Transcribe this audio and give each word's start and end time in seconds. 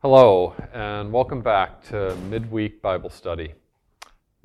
Hello, 0.00 0.54
and 0.72 1.12
welcome 1.12 1.40
back 1.40 1.82
to 1.88 2.14
Midweek 2.30 2.80
Bible 2.80 3.10
Study. 3.10 3.54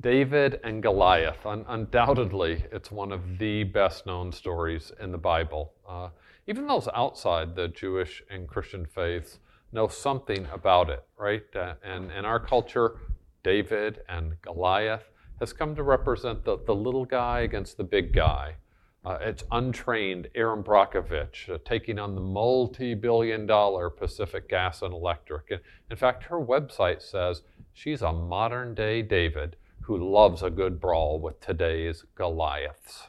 David 0.00 0.58
and 0.64 0.82
Goliath, 0.82 1.46
un- 1.46 1.64
undoubtedly, 1.68 2.64
it's 2.72 2.90
one 2.90 3.12
of 3.12 3.38
the 3.38 3.62
best 3.62 4.04
known 4.04 4.32
stories 4.32 4.90
in 4.98 5.12
the 5.12 5.18
Bible. 5.18 5.72
Uh, 5.88 6.08
even 6.48 6.66
those 6.66 6.88
outside 6.92 7.54
the 7.54 7.68
Jewish 7.68 8.20
and 8.28 8.48
Christian 8.48 8.84
faiths 8.84 9.38
know 9.70 9.86
something 9.86 10.48
about 10.52 10.90
it, 10.90 11.04
right? 11.16 11.44
Uh, 11.54 11.74
and 11.84 12.10
in 12.10 12.24
our 12.24 12.40
culture, 12.40 12.96
David 13.44 14.00
and 14.08 14.34
Goliath 14.42 15.04
has 15.38 15.52
come 15.52 15.76
to 15.76 15.84
represent 15.84 16.44
the, 16.44 16.58
the 16.66 16.74
little 16.74 17.04
guy 17.04 17.42
against 17.42 17.76
the 17.76 17.84
big 17.84 18.12
guy. 18.12 18.56
Uh, 19.04 19.18
it's 19.20 19.44
untrained 19.50 20.28
Erin 20.34 20.62
Brockovich 20.62 21.50
uh, 21.50 21.58
taking 21.62 21.98
on 21.98 22.14
the 22.14 22.22
multi 22.22 22.94
billion 22.94 23.44
dollar 23.46 23.90
Pacific 23.90 24.48
Gas 24.48 24.80
and 24.80 24.94
Electric. 24.94 25.60
In 25.90 25.96
fact, 25.96 26.24
her 26.24 26.40
website 26.40 27.02
says 27.02 27.42
she's 27.74 28.00
a 28.00 28.12
modern 28.12 28.74
day 28.74 29.02
David 29.02 29.56
who 29.82 29.98
loves 29.98 30.42
a 30.42 30.48
good 30.48 30.80
brawl 30.80 31.20
with 31.20 31.38
today's 31.40 32.04
Goliaths. 32.14 33.08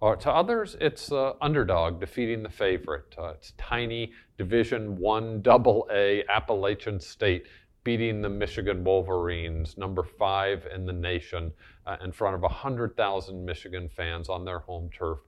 Or 0.00 0.14
to 0.16 0.30
others, 0.30 0.76
it's 0.78 1.10
uh, 1.10 1.32
underdog 1.40 2.00
defeating 2.00 2.42
the 2.42 2.50
favorite. 2.50 3.14
Uh, 3.18 3.28
it's 3.28 3.52
tiny 3.56 4.12
Division 4.36 4.98
One 4.98 5.40
Double 5.40 5.88
A 5.90 6.22
Appalachian 6.28 7.00
State 7.00 7.46
beating 7.82 8.20
the 8.20 8.28
Michigan 8.28 8.84
Wolverines, 8.84 9.78
number 9.78 10.02
five 10.02 10.66
in 10.74 10.84
the 10.84 10.92
nation, 10.92 11.50
uh, 11.86 11.96
in 12.04 12.12
front 12.12 12.34
of 12.34 12.42
100,000 12.42 13.42
Michigan 13.42 13.88
fans 13.88 14.28
on 14.28 14.44
their 14.44 14.58
home 14.58 14.90
turf 14.92 15.20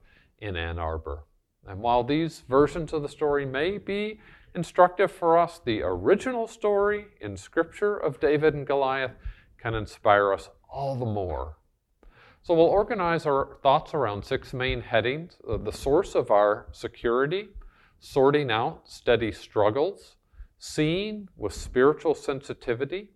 in 0.43 0.57
Ann 0.57 0.77
Arbor. 0.77 1.23
And 1.65 1.79
while 1.79 2.03
these 2.03 2.43
versions 2.49 2.91
of 2.91 3.01
the 3.01 3.07
story 3.09 3.45
may 3.45 3.77
be 3.77 4.19
instructive 4.53 5.11
for 5.11 5.37
us, 5.37 5.61
the 5.63 5.81
original 5.81 6.47
story 6.47 7.05
in 7.21 7.37
Scripture 7.37 7.95
of 7.95 8.19
David 8.19 8.53
and 8.53 8.67
Goliath 8.67 9.13
can 9.57 9.73
inspire 9.73 10.33
us 10.33 10.49
all 10.69 10.97
the 10.97 11.05
more. 11.05 11.57
So 12.41 12.53
we'll 12.53 12.65
organize 12.65 13.25
our 13.25 13.57
thoughts 13.63 13.93
around 13.93 14.25
six 14.25 14.53
main 14.53 14.81
headings 14.81 15.37
uh, 15.49 15.55
the 15.55 15.71
source 15.71 16.13
of 16.13 16.29
our 16.29 16.67
security, 16.73 17.47
sorting 18.01 18.51
out 18.51 18.81
steady 18.83 19.31
struggles, 19.31 20.17
seeing 20.59 21.29
with 21.37 21.53
spiritual 21.53 22.15
sensitivity, 22.15 23.11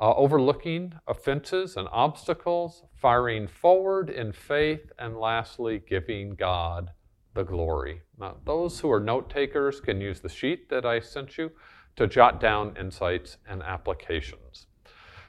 uh, 0.00 0.14
overlooking 0.14 0.94
offenses 1.06 1.76
and 1.76 1.86
obstacles, 1.92 2.84
firing 2.94 3.46
forward 3.46 4.08
in 4.08 4.32
faith, 4.32 4.90
and 4.98 5.18
lastly, 5.18 5.82
giving 5.86 6.30
God 6.30 6.90
the 7.34 7.44
glory. 7.44 8.00
Now, 8.18 8.36
those 8.46 8.80
who 8.80 8.90
are 8.90 9.00
note 9.00 9.28
takers 9.28 9.78
can 9.78 10.00
use 10.00 10.20
the 10.20 10.28
sheet 10.30 10.70
that 10.70 10.86
I 10.86 11.00
sent 11.00 11.36
you 11.36 11.50
to 11.96 12.06
jot 12.06 12.40
down 12.40 12.76
insights 12.80 13.36
and 13.46 13.62
applications. 13.62 14.66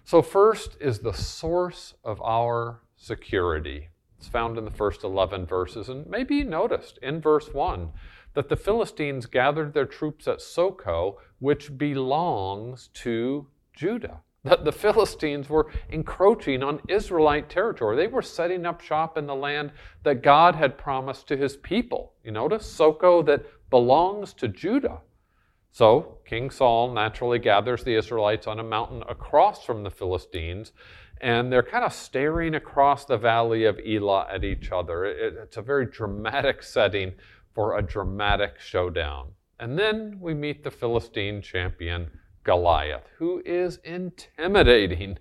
So, 0.06 0.22
first 0.22 0.78
is 0.80 1.00
the 1.00 1.14
source 1.14 1.94
of 2.06 2.22
our 2.22 2.82
security. 2.96 3.90
It's 4.18 4.30
found 4.30 4.58
in 4.58 4.64
the 4.64 4.72
first 4.72 5.04
11 5.04 5.48
verses, 5.48 5.90
and 5.90 6.08
maybe 6.08 6.36
you 6.36 6.46
noticed 6.46 6.98
in 7.02 7.20
verse 7.20 7.54
1 7.54 7.90
that 8.36 8.48
the 8.48 8.56
Philistines 8.56 9.26
gathered 9.26 9.74
their 9.74 9.86
troops 9.86 10.30
at 10.30 10.40
Socoh, 10.40 11.18
which 11.40 11.78
belongs 11.78 12.90
to 12.94 13.48
Judah 13.76 14.22
that 14.44 14.66
the 14.66 14.72
Philistines 14.72 15.50
were 15.50 15.72
encroaching 15.90 16.64
on 16.64 16.82
Israelite 16.88 17.50
territory. 17.50 17.96
They 17.96 18.08
were 18.08 18.22
setting 18.22 18.66
up 18.66 18.82
shop 18.82 19.18
in 19.18 19.28
the 19.28 19.36
land 19.36 19.72
that 20.04 20.24
God 20.24 20.56
had 20.56 20.78
promised 20.78 21.28
to 21.28 21.38
his 21.38 21.58
people. 21.58 22.14
You 22.24 22.32
notice 22.32 22.66
Socoh 22.66 23.26
that 23.28 23.46
belongs 23.70 24.34
to 24.34 24.48
Judah. 24.48 25.02
So 25.72 26.18
King 26.26 26.50
Saul 26.50 26.94
naturally 26.94 27.40
gathers 27.40 27.84
the 27.84 27.96
Israelites 27.96 28.48
on 28.48 28.60
a 28.60 28.64
mountain 28.64 29.04
across 29.08 29.64
from 29.64 29.84
the 29.84 29.90
Philistines, 29.92 30.74
and 31.22 31.52
they're 31.52 31.64
kind 31.64 31.86
of 31.86 31.94
staring 31.94 32.56
across 32.56 33.06
the 33.06 33.18
valley 33.18 33.66
of 33.66 33.80
Elah 33.80 34.28
at 34.30 34.44
each 34.44 34.72
other. 34.72 35.06
It, 35.06 35.36
it's 35.38 35.58
a 35.58 35.62
very 35.62 35.86
dramatic 35.86 36.64
setting 36.64 37.14
for 37.54 37.78
a 37.78 37.82
dramatic 37.82 38.60
showdown. 38.60 39.30
And 39.60 39.78
then 39.78 40.18
we 40.20 40.34
meet 40.34 40.64
the 40.64 40.72
Philistine 40.72 41.42
champion. 41.42 42.10
Goliath, 42.44 43.08
who 43.18 43.42
is 43.46 43.78
intimidating. 43.84 45.18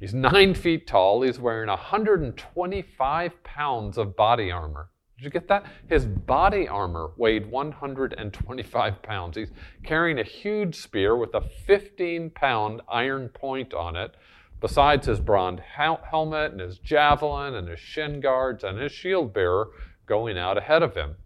He's 0.00 0.12
nine 0.12 0.54
feet 0.54 0.86
tall. 0.86 1.22
He's 1.22 1.38
wearing 1.38 1.68
125 1.68 3.44
pounds 3.44 3.98
of 3.98 4.16
body 4.16 4.50
armor. 4.50 4.90
Did 5.16 5.24
you 5.24 5.30
get 5.30 5.48
that? 5.48 5.64
His 5.88 6.04
body 6.04 6.68
armor 6.68 7.12
weighed 7.16 7.46
125 7.50 9.02
pounds. 9.02 9.36
He's 9.36 9.50
carrying 9.82 10.18
a 10.18 10.24
huge 10.24 10.74
spear 10.74 11.16
with 11.16 11.34
a 11.34 11.40
15 11.40 12.30
pound 12.30 12.82
iron 12.86 13.30
point 13.30 13.72
on 13.72 13.96
it, 13.96 14.14
besides 14.60 15.06
his 15.06 15.20
bronze 15.20 15.60
hel- 15.60 16.02
helmet 16.10 16.52
and 16.52 16.60
his 16.60 16.78
javelin 16.78 17.54
and 17.54 17.68
his 17.68 17.80
shin 17.80 18.20
guards 18.20 18.62
and 18.62 18.78
his 18.78 18.92
shield 18.92 19.32
bearer 19.32 19.68
going 20.04 20.36
out 20.36 20.58
ahead 20.58 20.82
of 20.82 20.94
him. 20.94 21.16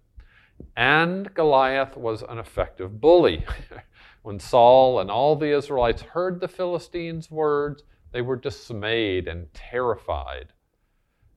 And 0.76 1.34
Goliath 1.34 1.96
was 1.96 2.22
an 2.22 2.38
effective 2.38 3.00
bully. 3.00 3.44
When 4.22 4.38
Saul 4.38 5.00
and 5.00 5.10
all 5.10 5.34
the 5.34 5.56
Israelites 5.56 6.03
heard 6.03 6.41
the 6.41 6.48
Philistines' 6.48 7.31
words, 7.31 7.82
they 8.12 8.20
were 8.20 8.36
dismayed 8.36 9.26
and 9.26 9.53
terrified. 9.54 10.53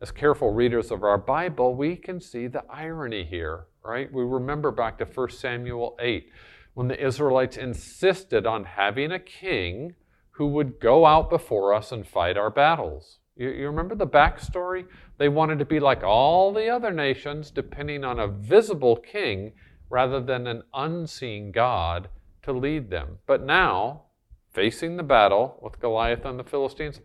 As 0.02 0.12
careful 0.12 0.52
readers 0.52 0.92
of 0.92 1.02
our 1.02 1.18
Bible, 1.18 1.76
we 1.76 1.96
can 1.96 2.20
see 2.20 2.48
the 2.48 2.66
irony 2.70 3.24
here, 3.24 3.68
right? 3.86 4.12
We 4.12 4.24
remember 4.24 4.70
back 4.70 4.98
to 4.98 5.06
1 5.06 5.30
Samuel 5.30 5.96
8 6.02 6.30
when 6.74 6.90
the 6.90 7.02
Israelites 7.02 7.56
insisted 7.56 8.46
on 8.46 8.66
having 8.66 9.14
a 9.14 9.20
king 9.20 9.96
who 10.32 10.48
would 10.48 10.82
go 10.82 11.06
out 11.06 11.30
before 11.30 11.74
us 11.74 11.94
and 11.94 12.06
fight 12.06 12.36
our 12.36 12.50
battles. 12.50 13.20
You, 13.38 13.50
you, 13.50 13.68
remember 13.68 13.96
the 13.96 14.06
backstory? 14.06 14.86
They 15.18 15.30
wanted 15.30 15.60
to 15.60 15.66
be 15.66 15.80
like 15.80 16.04
all 16.04 16.52
the 16.52 16.68
other 16.68 16.92
nations, 16.92 17.50
depending 17.50 18.04
on 18.04 18.20
a 18.20 18.28
visible 18.28 18.98
king 18.98 19.54
rather 19.90 20.20
than 20.20 20.48
an 20.48 20.64
unseen 20.74 21.52
God 21.52 22.10
to 22.44 22.54
lead 22.54 22.90
them. 22.90 23.20
But 23.26 23.44
now, 23.44 24.04
facing 24.52 24.98
the 24.98 25.04
battle 25.04 25.60
with 25.62 25.80
Goliath 25.80 26.26
and 26.26 26.40
the 26.40 26.44
Philistines, 26.44 27.02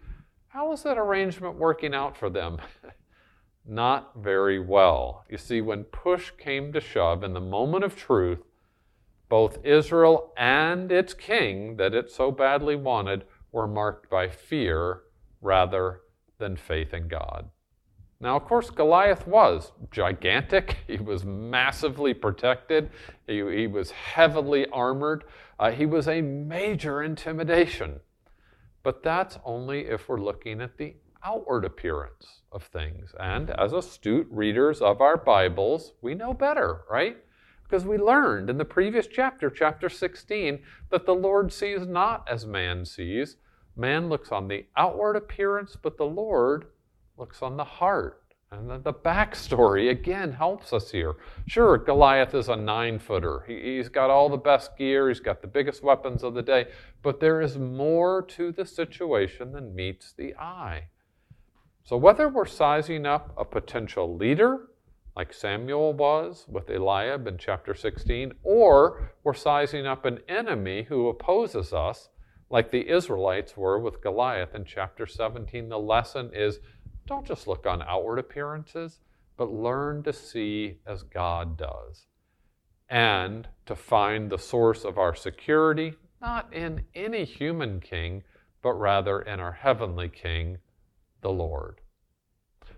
how 0.49 0.73
is 0.73 0.83
that 0.83 0.99
arrangement 0.99 1.57
working 1.57 1.95
out 1.95 2.17
for 2.17 2.31
them? 2.31 2.59
Not 3.67 4.13
very 4.17 4.59
well. 4.59 5.25
You 5.29 5.39
see, 5.39 5.61
when 5.61 5.85
push 5.85 6.31
came 6.39 6.73
to 6.73 6.81
shove 6.81 7.23
in 7.23 7.35
the 7.35 7.41
moment 7.41 7.85
of 7.85 7.97
truth, 7.97 8.41
both 9.29 9.65
Israel 9.65 10.33
and 10.37 10.91
its 10.91 11.13
king 11.13 11.77
that 11.77 11.95
it 11.95 12.11
so 12.11 12.31
badly 12.31 12.77
wanted 12.77 13.25
were 13.53 13.69
marked 13.69 14.09
by 14.09 14.29
fear 14.29 15.03
rather 15.41 16.01
than 16.39 16.57
faith 16.57 16.95
in 16.95 17.09
God. 17.09 17.51
Now, 18.21 18.37
of 18.37 18.45
course, 18.47 18.71
Goliath 18.71 19.27
was 19.27 19.73
gigantic. 19.91 20.79
He 20.89 20.97
was 20.97 21.25
massively 21.25 22.15
protected. 22.15 22.91
He, 23.27 23.37
he 23.37 23.67
was 23.67 23.93
heavily 23.93 24.67
armored. 24.71 25.25
Uh, 25.59 25.71
he 25.71 25.87
was 25.87 26.09
a 26.09 26.21
major 26.21 27.03
intimidation. 27.03 28.01
But 28.83 29.03
that's 29.03 29.39
only 29.45 29.87
if 29.87 30.09
we're 30.09 30.21
looking 30.21 30.61
at 30.61 30.79
the 30.79 30.97
outward 31.23 31.65
appearance 31.65 32.43
of 32.51 32.65
things. 32.65 33.15
And 33.21 33.51
as 33.51 33.73
astute 33.73 34.29
readers 34.31 34.81
of 34.81 35.01
our 35.01 35.17
Bibles, 35.17 35.93
we 36.01 36.15
know 36.15 36.33
better, 36.33 36.83
right? 36.91 37.19
Because 37.63 37.85
we 37.85 37.99
learned 37.99 38.49
in 38.49 38.59
the 38.59 38.65
previous 38.65 39.07
chapter, 39.07 39.51
chapter 39.51 39.89
16, 39.89 40.61
that 40.91 41.07
the 41.07 41.15
Lord 41.15 41.53
sees 41.53 41.87
not 41.87 42.27
as 42.29 42.47
man 42.47 42.85
sees. 42.85 43.37
Man 43.77 44.09
looks 44.09 44.33
on 44.33 44.49
the 44.49 44.67
outward 44.77 45.17
appearance, 45.17 45.77
but 45.81 45.99
the 45.99 46.07
Lord 46.07 46.67
looks 47.19 47.43
on 47.43 47.57
the 47.57 47.65
heart. 47.65 48.23
And 48.51 48.71
the, 48.71 48.79
the 48.79 48.93
backstory, 48.95 49.91
again, 49.91 50.33
helps 50.33 50.73
us 50.73 50.91
here. 50.91 51.17
Sure, 51.47 51.77
Goliath 51.77 52.35
is 52.35 52.49
a 52.49 52.57
nine 52.57 52.99
footer. 52.99 53.45
He, 53.47 53.77
he's 53.77 53.91
got 53.91 54.09
all 54.09 54.31
the 54.31 54.39
best 54.39 54.77
gear, 54.79 55.09
he's 55.09 55.21
got 55.21 55.43
the 55.43 55.49
biggest 55.49 55.83
weapons 55.83 56.23
of 56.23 56.33
the 56.33 56.43
day, 56.43 56.69
but 57.03 57.21
there 57.21 57.43
is 57.43 57.59
more 57.59 58.23
to 58.23 58.51
the 58.51 58.65
situation 58.65 59.53
than 59.53 59.75
meets 59.75 60.13
the 60.13 60.35
eye. 60.37 60.85
So, 61.85 61.97
whether 61.97 62.29
we're 62.29 62.47
sizing 62.47 63.05
up 63.05 63.35
a 63.37 63.45
potential 63.45 64.17
leader, 64.17 64.69
like 65.15 65.35
Samuel 65.35 65.93
was 65.93 66.47
with 66.49 66.71
Eliab 66.71 67.27
in 67.27 67.39
chapter 67.39 67.75
16, 67.75 68.33
or 68.43 69.13
we're 69.25 69.35
sizing 69.35 69.87
up 69.87 70.05
an 70.05 70.21
enemy 70.29 70.85
who 70.85 71.09
opposes 71.09 71.73
us, 71.73 72.09
like 72.51 72.71
the 72.71 72.89
Israelites 72.89 73.57
were 73.57 73.79
with 73.79 74.01
Goliath 74.01 74.55
in 74.55 74.65
chapter 74.65 75.07
17, 75.07 75.69
the 75.69 75.79
lesson 75.79 76.31
is 76.33 76.61
don't 77.09 77.27
just 77.27 77.49
look 77.49 77.67
on 77.67 77.83
outward 77.83 78.19
appearances, 78.19 79.01
but 79.37 79.51
learn 79.51 80.03
to 80.03 80.13
see 80.13 80.79
as 80.87 81.03
God 81.03 81.57
does. 81.57 82.07
And 82.89 83.49
to 83.67 83.75
find 83.75 84.31
the 84.31 84.39
source 84.39 84.85
of 84.85 84.99
our 84.99 85.15
security, 85.15 85.95
not 86.21 86.53
in 86.53 86.83
any 86.95 87.25
human 87.25 87.81
king, 87.81 88.23
but 88.63 88.73
rather 88.73 89.21
in 89.21 89.41
our 89.41 89.53
heavenly 89.53 90.09
king, 90.09 90.59
the 91.23 91.31
Lord. 91.31 91.81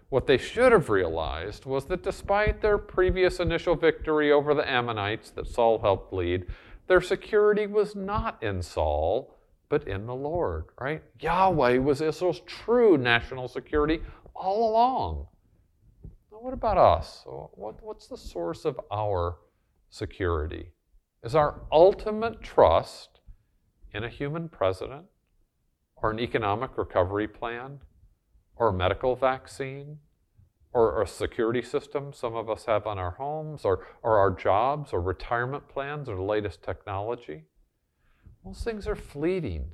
What 0.08 0.26
they 0.26 0.38
should 0.38 0.72
have 0.72 0.90
realized 0.90 1.64
was 1.64 1.84
that 1.86 2.02
despite 2.02 2.60
their 2.60 2.78
previous 2.78 3.38
initial 3.38 3.76
victory 3.76 4.32
over 4.32 4.54
the 4.54 4.68
Ammonites 4.68 5.30
that 5.30 5.48
Saul 5.48 5.78
helped 5.78 6.12
lead, 6.12 6.46
Their 6.88 7.00
security 7.00 7.68
was 7.68 7.94
not 7.94 8.42
in 8.42 8.62
Saul, 8.62 9.36
but 9.68 9.86
in 9.86 10.06
the 10.06 10.14
Lord, 10.14 10.64
right? 10.80 11.02
Yahweh 11.20 11.78
was 11.78 12.00
Israel's 12.00 12.40
true 12.40 12.98
national 12.98 13.46
security 13.46 14.02
all 14.40 14.70
along. 14.70 15.26
Now, 16.32 16.38
what 16.40 16.54
about 16.54 16.78
us? 16.78 17.22
What, 17.26 17.82
what's 17.82 18.06
the 18.06 18.16
source 18.16 18.64
of 18.64 18.80
our 18.90 19.36
security? 19.90 20.72
Is 21.22 21.34
our 21.34 21.60
ultimate 21.70 22.42
trust 22.42 23.20
in 23.92 24.04
a 24.04 24.08
human 24.08 24.48
president, 24.48 25.04
or 25.96 26.10
an 26.10 26.18
economic 26.18 26.78
recovery 26.78 27.28
plan, 27.28 27.80
or 28.56 28.68
a 28.68 28.72
medical 28.72 29.14
vaccine, 29.16 29.98
or 30.72 31.02
a 31.02 31.06
security 31.06 31.60
system 31.60 32.12
some 32.12 32.34
of 32.34 32.48
us 32.48 32.64
have 32.64 32.86
on 32.86 32.98
our 32.98 33.10
homes, 33.12 33.64
or, 33.64 33.86
or 34.02 34.16
our 34.18 34.30
jobs, 34.30 34.92
or 34.92 35.00
retirement 35.02 35.68
plans, 35.68 36.08
or 36.08 36.16
the 36.16 36.22
latest 36.22 36.62
technology? 36.62 37.44
Those 38.44 38.62
things 38.62 38.86
are 38.86 38.96
fleeting. 38.96 39.66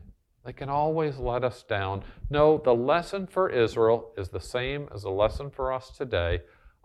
They 0.47 0.53
can 0.53 0.69
always 0.69 1.19
let 1.19 1.43
us 1.43 1.65
down. 1.65 2.05
No, 2.31 2.59
the 2.65 2.73
lesson 2.73 3.27
for 3.27 3.51
Israel 3.51 4.13
is 4.17 4.29
the 4.29 4.41
same 4.41 4.89
as 4.95 5.03
the 5.03 5.11
lesson 5.11 5.51
for 5.51 5.73
us 5.73 5.91
today. 5.91 6.43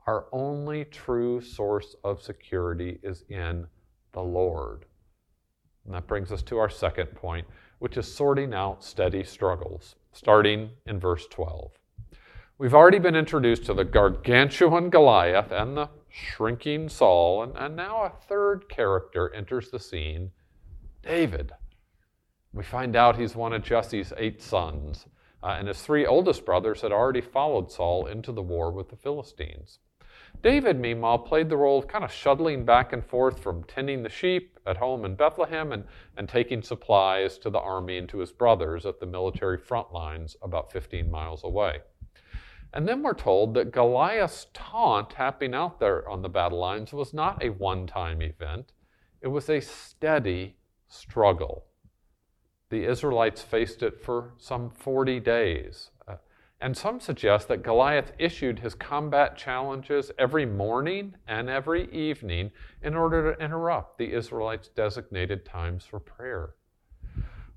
Our 0.08 0.26
only 0.32 0.84
true 0.86 1.42
source 1.42 1.96
of 2.04 2.24
security 2.24 3.00
is 3.04 3.24
in 3.30 3.68
the 4.14 4.24
Lord. 4.24 4.86
And 5.86 5.94
that 5.94 6.08
brings 6.08 6.32
us 6.32 6.42
to 6.44 6.58
our 6.58 6.72
second 6.72 7.14
point, 7.14 7.46
which 7.78 7.98
is 7.98 8.12
sorting 8.12 8.52
out 8.52 8.84
steady 8.84 9.24
struggles, 9.24 9.96
starting 10.12 10.72
in 10.88 11.00
verse 11.00 11.28
12. 11.28 11.70
We've 12.58 12.74
already 12.74 13.00
been 13.00 13.16
introduced 13.16 13.66
to 13.66 13.76
the 13.76 13.86
gargantuan 13.86 14.90
Goliath 14.90 15.52
and 15.52 15.78
the 15.78 15.90
shrinking 16.10 16.90
Saul, 16.90 17.44
and, 17.44 17.56
and 17.56 17.76
now 17.76 18.02
a 18.02 18.10
third 18.28 18.70
character 18.70 19.32
enters 19.36 19.70
the 19.70 19.80
scene 19.80 20.32
David. 21.04 21.52
We 22.54 22.64
find 22.64 22.96
out 22.98 23.18
he's 23.18 23.36
one 23.36 23.54
of 23.54 23.64
Jesse's 23.64 24.12
eight 24.18 24.42
sons, 24.42 25.06
uh, 25.42 25.56
and 25.58 25.70
his 25.70 25.82
three 25.82 26.06
oldest 26.06 26.46
brothers 26.46 26.82
had 26.82 26.92
already 26.92 27.22
followed 27.22 27.72
Saul 27.72 28.08
into 28.08 28.34
the 28.34 28.42
war 28.42 28.72
with 28.72 28.90
the 28.90 28.98
Philistines. 28.98 29.80
David, 30.44 30.80
meanwhile, 30.80 31.20
played 31.20 31.50
the 31.50 31.58
role 31.58 31.80
of 31.80 31.88
kind 31.88 32.04
of 32.04 32.12
shuttling 32.12 32.66
back 32.66 32.94
and 32.94 33.06
forth 33.06 33.40
from 33.40 33.64
tending 33.64 34.04
the 34.04 34.10
sheep 34.10 34.60
at 34.66 34.78
home 34.78 35.06
in 35.06 35.16
Bethlehem 35.16 35.72
and, 35.72 35.86
and 36.18 36.28
taking 36.28 36.62
supplies 36.62 37.38
to 37.38 37.50
the 37.50 37.60
army 37.60 37.98
and 37.98 38.10
to 38.10 38.20
his 38.20 38.32
brothers 38.32 38.86
at 38.86 39.00
the 39.00 39.06
military 39.06 39.58
front 39.58 39.94
lines 39.94 40.36
about 40.42 40.72
15 40.72 41.10
miles 41.10 41.44
away. 41.44 41.80
And 42.74 42.88
then 42.88 43.02
we're 43.04 43.14
told 43.14 43.54
that 43.54 43.72
Goliath's 43.72 44.48
taunt 44.54 45.14
happening 45.14 45.54
out 45.54 45.80
there 45.80 46.08
on 46.10 46.22
the 46.22 46.30
battle 46.30 46.60
lines 46.60 46.92
was 46.92 47.14
not 47.14 47.44
a 47.44 47.50
one 47.50 47.88
time 47.88 48.22
event, 48.22 48.74
it 49.22 49.28
was 49.28 49.50
a 49.50 49.62
steady 49.62 50.58
struggle. 50.88 51.66
The 52.72 52.86
Israelites 52.86 53.42
faced 53.42 53.84
it 53.84 54.02
for 54.02 54.32
some 54.38 54.70
40 54.70 55.20
days. 55.20 55.92
Uh, 56.08 56.16
and 56.62 56.78
some 56.78 57.02
suggest 57.02 57.50
that 57.50 57.64
Goliath 57.64 58.14
issued 58.18 58.60
his 58.60 58.76
combat 58.76 59.36
challenges 59.36 60.10
every 60.18 60.46
morning 60.46 61.16
and 61.28 61.50
every 61.50 61.92
evening 61.92 62.52
in 62.82 62.96
order 62.96 63.34
to 63.34 63.44
interrupt 63.44 63.98
the 63.98 64.14
Israelites' 64.14 64.70
designated 64.70 65.46
times 65.46 65.84
for 65.86 66.00
prayer. 66.00 66.56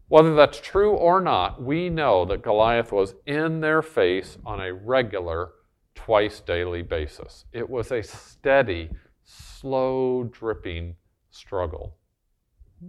Whether 0.08 0.34
that's 0.34 0.60
true 0.60 0.94
or 0.94 1.20
not, 1.20 1.62
we 1.62 1.88
know 1.90 2.24
that 2.24 2.42
Goliath 2.42 2.90
was 2.90 3.14
in 3.24 3.60
their 3.60 3.82
face 3.82 4.36
on 4.44 4.60
a 4.60 4.74
regular, 4.74 5.52
twice 5.94 6.40
daily 6.40 6.82
basis. 6.82 7.44
It 7.52 7.70
was 7.70 7.92
a 7.92 8.02
steady, 8.02 8.90
slow 9.22 10.24
dripping 10.24 10.96
struggle. 11.30 11.98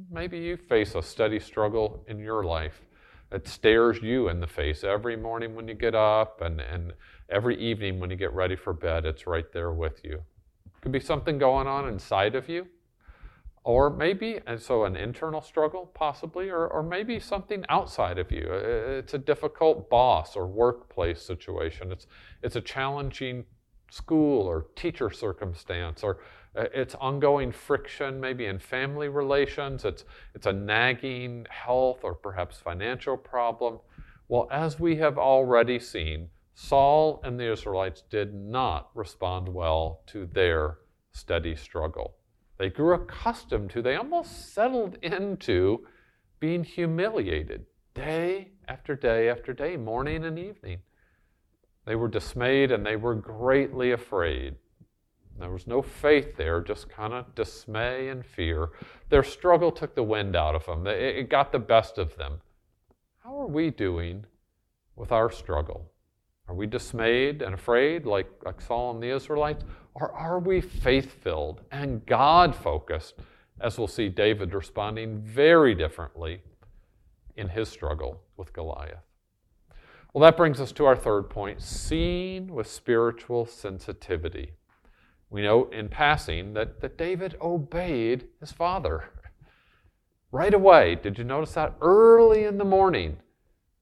Maybe 0.10 0.40
you 0.40 0.58
face 0.58 0.96
a 0.96 1.02
steady 1.02 1.40
struggle 1.40 2.04
in 2.08 2.20
your 2.20 2.44
life. 2.44 2.82
It 3.32 3.48
stares 3.48 4.02
you 4.02 4.30
in 4.30 4.40
the 4.40 4.48
face 4.48 4.84
every 4.84 5.16
morning 5.16 5.56
when 5.56 5.68
you 5.68 5.74
get 5.74 5.96
up 5.96 6.42
and, 6.42 6.62
and 6.62 6.94
every 7.30 7.58
evening 7.58 8.00
when 8.00 8.10
you 8.10 8.16
get 8.16 8.34
ready 8.34 8.56
for 8.56 8.74
bed. 8.74 9.06
It's 9.06 9.28
right 9.28 9.52
there 9.52 9.72
with 9.72 10.04
you. 10.04 10.22
Could 10.82 10.92
be 10.92 11.00
something 11.00 11.38
going 11.38 11.68
on 11.68 11.88
inside 11.88 12.36
of 12.36 12.48
you 12.48 12.68
or 13.66 13.90
maybe, 13.90 14.40
and 14.46 14.62
so 14.62 14.86
an 14.86 14.96
internal 14.96 15.42
struggle 15.42 15.88
possibly, 15.96 16.50
or, 16.50 16.68
or 16.68 16.84
maybe 16.84 17.20
something 17.20 17.66
outside 17.68 18.20
of 18.20 18.32
you. 18.32 18.48
It's 18.48 19.16
a 19.16 19.18
difficult 19.18 19.90
boss 19.90 20.36
or 20.36 20.46
workplace 20.46 21.20
situation. 21.20 21.92
It's, 21.92 22.06
it's 22.44 22.56
a 22.56 22.62
challenging 22.62 23.44
school 23.90 24.46
or 24.46 24.68
teacher 24.76 25.10
circumstance, 25.10 26.04
or 26.04 26.20
Uh, 26.56 26.66
it's 26.74 26.96
ongoing 26.96 27.52
friction 27.52 28.20
maybe 28.20 28.46
in 28.46 28.60
family 28.60 29.10
relations. 29.10 29.86
It's, 29.86 30.06
it's 30.34 30.46
a 30.46 30.54
nagging 30.54 31.46
health 31.50 32.00
or 32.04 32.14
perhaps 32.14 32.58
financial 32.58 33.18
problem. 33.18 33.80
Well, 34.28 34.48
as 34.52 34.80
we 34.80 34.96
have 34.98 35.18
already 35.18 35.80
seen, 35.80 36.30
Saul 36.54 37.20
and 37.24 37.40
the 37.40 37.52
Israelites 37.52 38.04
did 38.10 38.34
not 38.34 38.90
respond 38.96 39.50
well 39.50 40.02
to 40.08 40.26
their 40.26 40.78
steady 41.12 41.56
struggle. 41.56 42.16
They 42.58 42.70
grew 42.70 42.94
accustomed 42.94 43.72
to, 43.72 43.82
they 43.82 43.96
almost 43.96 44.54
settled 44.54 44.98
into 45.02 45.86
being 46.40 46.64
humiliated 46.64 47.66
day 47.94 48.52
after 48.68 48.96
day 48.96 49.30
after 49.30 49.54
day, 49.54 49.76
morning 49.76 50.24
and 50.24 50.40
evening. 50.40 50.80
They 51.86 51.96
were 51.96 52.08
dismayed 52.08 52.72
and 52.72 52.86
they 52.86 52.96
were 52.96 53.16
greatly 53.16 53.92
afraid. 53.92 54.56
There 55.38 55.52
was 55.52 55.68
no 55.68 55.82
faith 55.82 56.38
there, 56.38 56.62
just 56.62 56.90
kind 56.90 57.14
of 57.14 57.36
dismay 57.36 58.08
and 58.08 58.26
fear. 58.26 58.70
Their 59.10 59.24
struggle 59.24 59.72
took 59.72 59.94
the 59.94 60.04
wind 60.04 60.36
out 60.36 60.56
of 60.56 60.66
them, 60.66 60.88
it 60.88 61.30
got 61.30 61.52
the 61.52 61.60
best 61.60 61.98
of 61.98 62.16
them. 62.16 62.42
How 63.24 63.42
are 63.42 63.48
we 63.48 63.70
doing 63.70 64.26
with 64.96 65.12
our 65.12 65.30
struggle? 65.32 65.92
Are 66.48 66.56
we 66.56 66.68
dismayed 66.68 67.42
and 67.42 67.54
afraid 67.54 68.06
like, 68.06 68.30
like 68.46 68.62
Saul 68.62 68.92
and 68.92 69.02
the 69.02 69.10
Israelites? 69.10 69.66
Or 69.96 70.12
are 70.12 70.40
we 70.40 70.62
faith 70.62 71.24
filled 71.24 71.62
and 71.72 72.06
God 72.06 72.56
focused, 72.56 73.16
as 73.60 73.78
we'll 73.78 73.88
see 73.88 74.10
David 74.10 74.54
responding 74.54 75.22
very 75.22 75.74
differently 75.74 76.42
in 77.36 77.50
his 77.50 77.68
struggle 77.68 78.22
with 78.38 78.54
Goliath? 78.54 79.04
Well, 80.14 80.22
that 80.22 80.38
brings 80.38 80.62
us 80.62 80.72
to 80.74 80.86
our 80.86 80.96
third 80.96 81.30
point 81.30 81.62
seeing 81.62 82.54
with 82.54 82.68
spiritual 82.68 83.46
sensitivity. 83.46 84.52
We 85.30 85.42
note 85.42 85.74
in 85.74 85.90
passing 85.90 86.54
that, 86.54 86.82
that 86.82 86.98
David 86.98 87.36
obeyed 87.42 88.28
his 88.40 88.52
father. 88.52 89.06
Right 90.32 90.54
away, 90.54 90.96
did 90.96 91.18
you 91.18 91.24
notice 91.24 91.54
that? 91.54 91.76
Early 91.82 92.44
in 92.44 92.58
the 92.58 92.66
morning, 92.66 93.18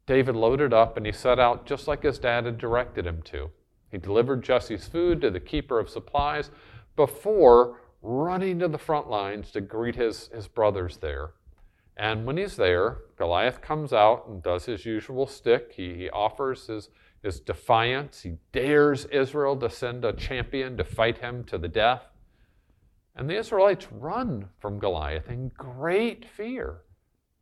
David 0.06 0.36
loaded 0.36 0.74
up 0.74 0.98
and 0.98 1.06
he 1.06 1.12
set 1.12 1.40
out 1.40 1.66
just 1.66 1.88
like 1.88 2.04
his 2.04 2.20
dad 2.20 2.46
had 2.46 2.58
directed 2.58 3.08
him 3.08 3.22
to. 3.24 3.50
He 3.92 3.98
delivered 3.98 4.44
Jesse's 4.44 4.88
food 4.88 5.22
to 5.22 5.30
the 5.30 5.40
keeper 5.40 5.80
of 5.80 5.90
supplies 5.90 6.52
before 6.96 7.80
running 8.02 8.60
to 8.60 8.68
the 8.68 8.78
front 8.78 9.10
lines 9.10 9.52
to 9.52 9.62
greet 9.62 9.96
his, 9.96 10.28
his 10.28 10.48
brothers 10.48 10.98
there. 10.98 11.32
And 11.96 12.26
when 12.26 12.38
he's 12.38 12.56
there, 12.56 12.98
Goliath 13.18 13.62
comes 13.62 13.94
out 13.94 14.28
and 14.28 14.42
does 14.42 14.66
his 14.66 14.86
usual 14.86 15.28
stick. 15.28 15.74
He, 15.76 15.94
he 15.94 16.10
offers 16.10 16.68
his, 16.68 16.90
his 17.24 17.40
defiance. 17.40 18.22
He 18.22 18.38
dares 18.52 19.06
Israel 19.06 19.56
to 19.58 19.70
send 19.70 20.06
a 20.06 20.14
champion 20.14 20.78
to 20.78 20.84
fight 20.84 21.18
him 21.18 21.44
to 21.46 21.58
the 21.58 21.68
death. 21.68 22.04
And 23.16 23.30
the 23.30 23.38
Israelites 23.38 23.88
run 23.92 24.50
from 24.60 24.80
Goliath 24.80 25.30
in 25.30 25.52
great 25.58 26.26
fear. 26.30 26.82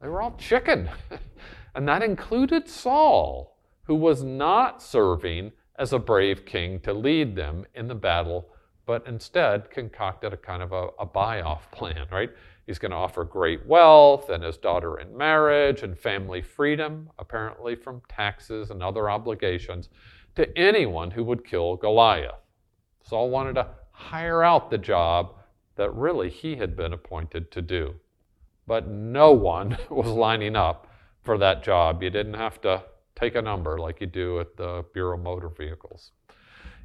They 0.01 0.07
were 0.07 0.21
all 0.21 0.35
chicken. 0.37 0.89
And 1.73 1.87
that 1.87 2.03
included 2.03 2.67
Saul, 2.67 3.55
who 3.83 3.95
was 3.95 4.23
not 4.23 4.81
serving 4.81 5.53
as 5.79 5.93
a 5.93 5.99
brave 5.99 6.45
king 6.45 6.79
to 6.81 6.93
lead 6.93 7.35
them 7.35 7.65
in 7.73 7.87
the 7.87 7.95
battle, 7.95 8.49
but 8.85 9.07
instead 9.07 9.71
concocted 9.71 10.33
a 10.33 10.37
kind 10.37 10.61
of 10.61 10.73
a, 10.73 10.89
a 10.99 11.05
buy 11.05 11.41
off 11.41 11.71
plan, 11.71 12.07
right? 12.11 12.29
He's 12.71 12.79
going 12.79 12.91
to 12.91 12.97
offer 12.97 13.25
great 13.25 13.65
wealth 13.65 14.29
and 14.29 14.41
his 14.41 14.55
daughter 14.55 14.97
in 14.97 15.17
marriage 15.17 15.83
and 15.83 15.99
family 15.99 16.41
freedom, 16.41 17.09
apparently 17.19 17.75
from 17.75 18.01
taxes 18.07 18.69
and 18.69 18.81
other 18.81 19.09
obligations, 19.09 19.89
to 20.35 20.57
anyone 20.57 21.11
who 21.11 21.25
would 21.25 21.43
kill 21.43 21.75
Goliath. 21.75 22.39
Saul 23.03 23.29
wanted 23.29 23.55
to 23.55 23.67
hire 23.91 24.41
out 24.41 24.69
the 24.69 24.77
job 24.77 25.33
that 25.75 25.93
really 25.93 26.29
he 26.29 26.55
had 26.55 26.77
been 26.77 26.93
appointed 26.93 27.51
to 27.51 27.61
do. 27.61 27.95
But 28.65 28.87
no 28.87 29.33
one 29.33 29.77
was 29.89 30.07
lining 30.07 30.55
up 30.55 30.87
for 31.23 31.37
that 31.39 31.63
job. 31.63 32.01
You 32.01 32.09
didn't 32.09 32.35
have 32.35 32.61
to 32.61 32.85
take 33.17 33.35
a 33.35 33.41
number 33.41 33.79
like 33.79 33.99
you 33.99 34.07
do 34.07 34.39
at 34.39 34.55
the 34.55 34.85
Bureau 34.93 35.17
of 35.17 35.23
Motor 35.23 35.49
Vehicles. 35.49 36.11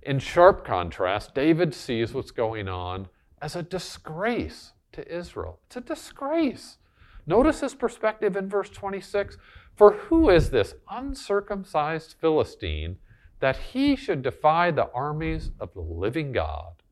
In 0.03 0.19
sharp 0.19 0.65
contrast, 0.65 1.33
David 1.33 1.73
sees 1.73 2.13
what's 2.13 2.33
going 2.33 2.67
on 2.67 3.07
as 3.41 3.55
a 3.55 3.63
disgrace 3.63 4.73
to 4.97 5.15
Israel. 5.15 5.61
It's 5.67 5.77
a 5.77 5.81
disgrace. 5.81 6.79
Notice 7.27 7.61
his 7.61 7.75
perspective 7.75 8.37
in 8.37 8.49
verse 8.49 8.71
26 8.71 9.39
For 9.75 9.93
who 9.93 10.29
is 10.29 10.51
this 10.51 10.75
uncircumcised 10.91 12.17
Philistine 12.21 12.99
that 13.41 13.57
he 13.57 13.97
should 13.97 14.23
defy 14.23 14.71
the 14.71 14.91
armies 14.93 15.51
of 15.61 15.73
the 15.75 15.81
living 15.81 16.33
God? 16.33 16.83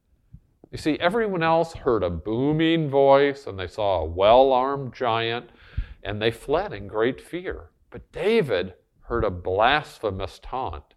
You 0.70 0.78
see, 0.78 0.98
everyone 0.98 1.42
else 1.42 1.74
heard 1.74 2.02
a 2.02 2.10
booming 2.10 2.90
voice 2.90 3.46
and 3.46 3.58
they 3.58 3.68
saw 3.68 4.00
a 4.00 4.06
well 4.06 4.52
armed 4.52 4.94
giant 4.94 5.50
and 6.02 6.20
they 6.20 6.30
fled 6.30 6.72
in 6.72 6.86
great 6.88 7.20
fear. 7.20 7.70
But 7.90 8.10
David 8.12 8.74
heard 9.02 9.24
a 9.24 9.30
blasphemous 9.30 10.40
taunt 10.42 10.94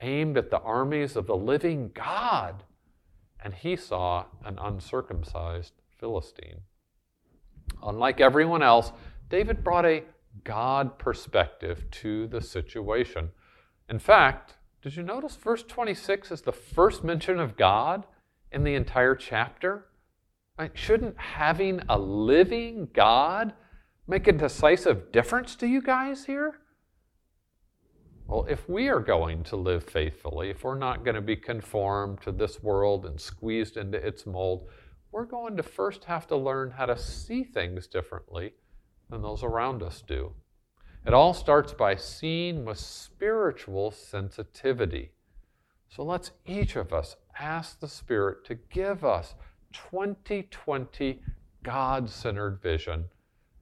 aimed 0.00 0.38
at 0.38 0.50
the 0.50 0.60
armies 0.60 1.16
of 1.16 1.26
the 1.26 1.36
living 1.36 1.90
God, 1.92 2.62
and 3.42 3.54
he 3.54 3.76
saw 3.76 4.26
an 4.44 4.58
uncircumcised 4.58 5.72
Philistine. 5.98 6.60
Unlike 7.82 8.20
everyone 8.20 8.62
else, 8.62 8.92
David 9.28 9.62
brought 9.62 9.84
a 9.84 10.04
God 10.44 10.98
perspective 10.98 11.84
to 11.90 12.26
the 12.28 12.40
situation. 12.40 13.30
In 13.88 13.98
fact, 13.98 14.54
did 14.82 14.96
you 14.96 15.02
notice 15.02 15.36
verse 15.36 15.62
26 15.62 16.30
is 16.30 16.42
the 16.42 16.52
first 16.52 17.04
mention 17.04 17.38
of 17.40 17.56
God 17.56 18.06
in 18.52 18.64
the 18.64 18.74
entire 18.74 19.14
chapter? 19.14 19.86
Right? 20.58 20.70
Shouldn't 20.74 21.18
having 21.18 21.82
a 21.88 21.98
living 21.98 22.88
God 22.92 23.52
make 24.06 24.26
a 24.26 24.32
decisive 24.32 25.12
difference 25.12 25.54
to 25.56 25.66
you 25.66 25.82
guys 25.82 26.24
here? 26.24 26.60
Well, 28.26 28.46
if 28.48 28.68
we 28.68 28.88
are 28.88 29.00
going 29.00 29.42
to 29.44 29.56
live 29.56 29.84
faithfully, 29.84 30.50
if 30.50 30.62
we're 30.62 30.74
not 30.74 31.02
going 31.02 31.14
to 31.14 31.22
be 31.22 31.36
conformed 31.36 32.20
to 32.22 32.32
this 32.32 32.62
world 32.62 33.06
and 33.06 33.18
squeezed 33.18 33.78
into 33.78 33.96
its 33.98 34.26
mold, 34.26 34.68
we're 35.12 35.24
going 35.24 35.56
to 35.56 35.62
first 35.62 36.04
have 36.04 36.26
to 36.28 36.36
learn 36.36 36.72
how 36.72 36.86
to 36.86 36.98
see 36.98 37.42
things 37.44 37.86
differently 37.86 38.54
than 39.08 39.22
those 39.22 39.42
around 39.42 39.82
us 39.82 40.02
do. 40.06 40.32
It 41.06 41.14
all 41.14 41.32
starts 41.32 41.72
by 41.72 41.96
seeing 41.96 42.64
with 42.64 42.78
spiritual 42.78 43.90
sensitivity. 43.90 45.12
So 45.88 46.02
let's 46.02 46.32
each 46.44 46.76
of 46.76 46.92
us 46.92 47.16
ask 47.38 47.80
the 47.80 47.88
Spirit 47.88 48.44
to 48.46 48.54
give 48.54 49.04
us 49.04 49.34
2020 49.72 51.22
God 51.62 52.10
centered 52.10 52.60
vision 52.60 53.06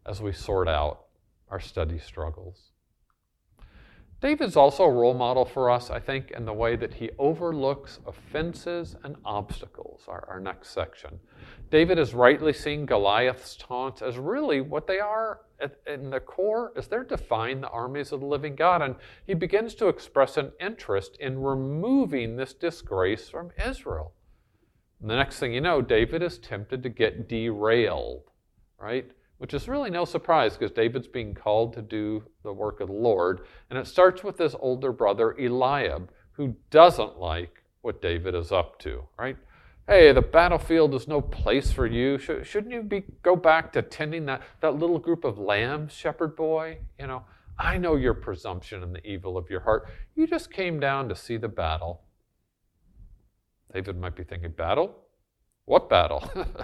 as 0.05 0.21
we 0.21 0.33
sort 0.33 0.69
out 0.69 1.07
our 1.49 1.61
study 1.61 1.99
struggles. 1.99 2.73
David's 4.27 4.57
also 4.57 4.83
a 4.83 4.91
role 4.91 5.15
model 5.15 5.45
for 5.45 5.71
us, 5.71 5.89
I 5.89 6.01
think, 6.01 6.33
in 6.33 6.47
the 6.47 6.53
way 6.53 6.75
that 6.75 6.95
he 6.95 7.11
overlooks 7.17 8.01
offenses 8.09 8.97
and 9.05 9.15
obstacles, 9.25 10.03
our, 10.09 10.27
our 10.29 10.41
next 10.41 10.71
section. 10.71 11.21
David 11.71 11.97
is 11.97 12.13
rightly 12.13 12.53
seeing 12.53 12.87
Goliath's 12.87 13.55
taunts 13.55 14.03
as 14.03 14.19
really 14.19 14.61
what 14.61 14.89
they 14.89 14.99
are 14.99 15.43
at, 15.61 15.77
in 15.87 16.11
the 16.11 16.19
core, 16.19 16.73
is 16.75 16.89
they're 16.89 17.05
defying 17.05 17.61
the 17.61 17.69
armies 17.69 18.11
of 18.11 18.19
the 18.19 18.27
living 18.27 18.57
God. 18.57 18.83
And 18.83 18.97
he 19.29 19.35
begins 19.35 19.77
to 19.77 19.87
express 19.87 20.37
an 20.37 20.51
interest 20.59 21.17
in 21.21 21.41
removing 21.41 22.35
this 22.35 22.53
disgrace 22.53 23.29
from 23.29 23.53
Israel. 23.65 24.13
And 25.01 25.09
the 25.09 25.15
next 25.15 25.39
thing 25.39 25.53
you 25.53 25.61
know, 25.61 25.81
David 25.81 26.21
is 26.21 26.39
tempted 26.39 26.83
to 26.83 26.89
get 26.89 27.29
derailed, 27.29 28.25
right? 28.77 29.09
Which 29.39 29.55
is 29.55 29.69
really 29.69 29.91
no 29.91 30.05
surprise 30.05 30.57
because 30.57 30.73
David's 30.73 31.09
being 31.09 31.35
called 31.35 31.75
to 31.75 31.83
do 31.83 32.23
the 32.43 32.53
work 32.53 32.81
of 32.81 32.89
the 32.89 32.95
Lord. 32.95 33.43
And 33.71 33.79
it 33.79 33.87
starts 33.87 34.25
with 34.25 34.39
his 34.39 34.55
older 34.59 34.93
brother 34.93 35.39
Eliab, 35.39 36.11
who 36.33 36.57
doesn't 36.71 37.19
like 37.19 37.63
what 37.83 38.03
David 38.03 38.35
is 38.35 38.53
up 38.53 38.79
to, 38.81 39.03
right? 39.19 39.37
Hey, 39.87 40.11
the 40.11 40.23
battlefield 40.23 40.95
is 40.95 41.07
no 41.07 41.21
place 41.21 41.71
for 41.71 41.87
you. 41.87 42.19
Shouldn't 42.19 42.73
you 42.73 42.83
be 42.83 43.05
go 43.23 43.37
back 43.37 43.73
to 43.75 43.83
tending 43.83 44.27
that, 44.27 44.43
that 44.61 44.75
little 44.75 44.99
group 44.99 45.25
of 45.25 45.39
lambs, 45.39 45.93
shepherd 45.93 46.35
boy? 46.35 46.79
You 46.99 47.07
know, 47.07 47.23
I 47.59 47.79
know 47.79 47.95
your 47.95 48.15
presumption 48.15 48.83
and 48.83 48.95
the 48.95 49.07
evil 49.07 49.39
of 49.39 49.49
your 49.49 49.61
heart. 49.61 49.89
You 50.17 50.27
just 50.27 50.51
came 50.51 50.81
down 50.81 51.09
to 51.09 51.15
see 51.15 51.37
the 51.37 51.49
battle. 51.49 52.03
David 53.73 53.97
might 53.99 54.17
be 54.17 54.25
thinking, 54.25 54.51
battle? 54.51 54.97
What 55.67 55.89
battle? 55.89 56.29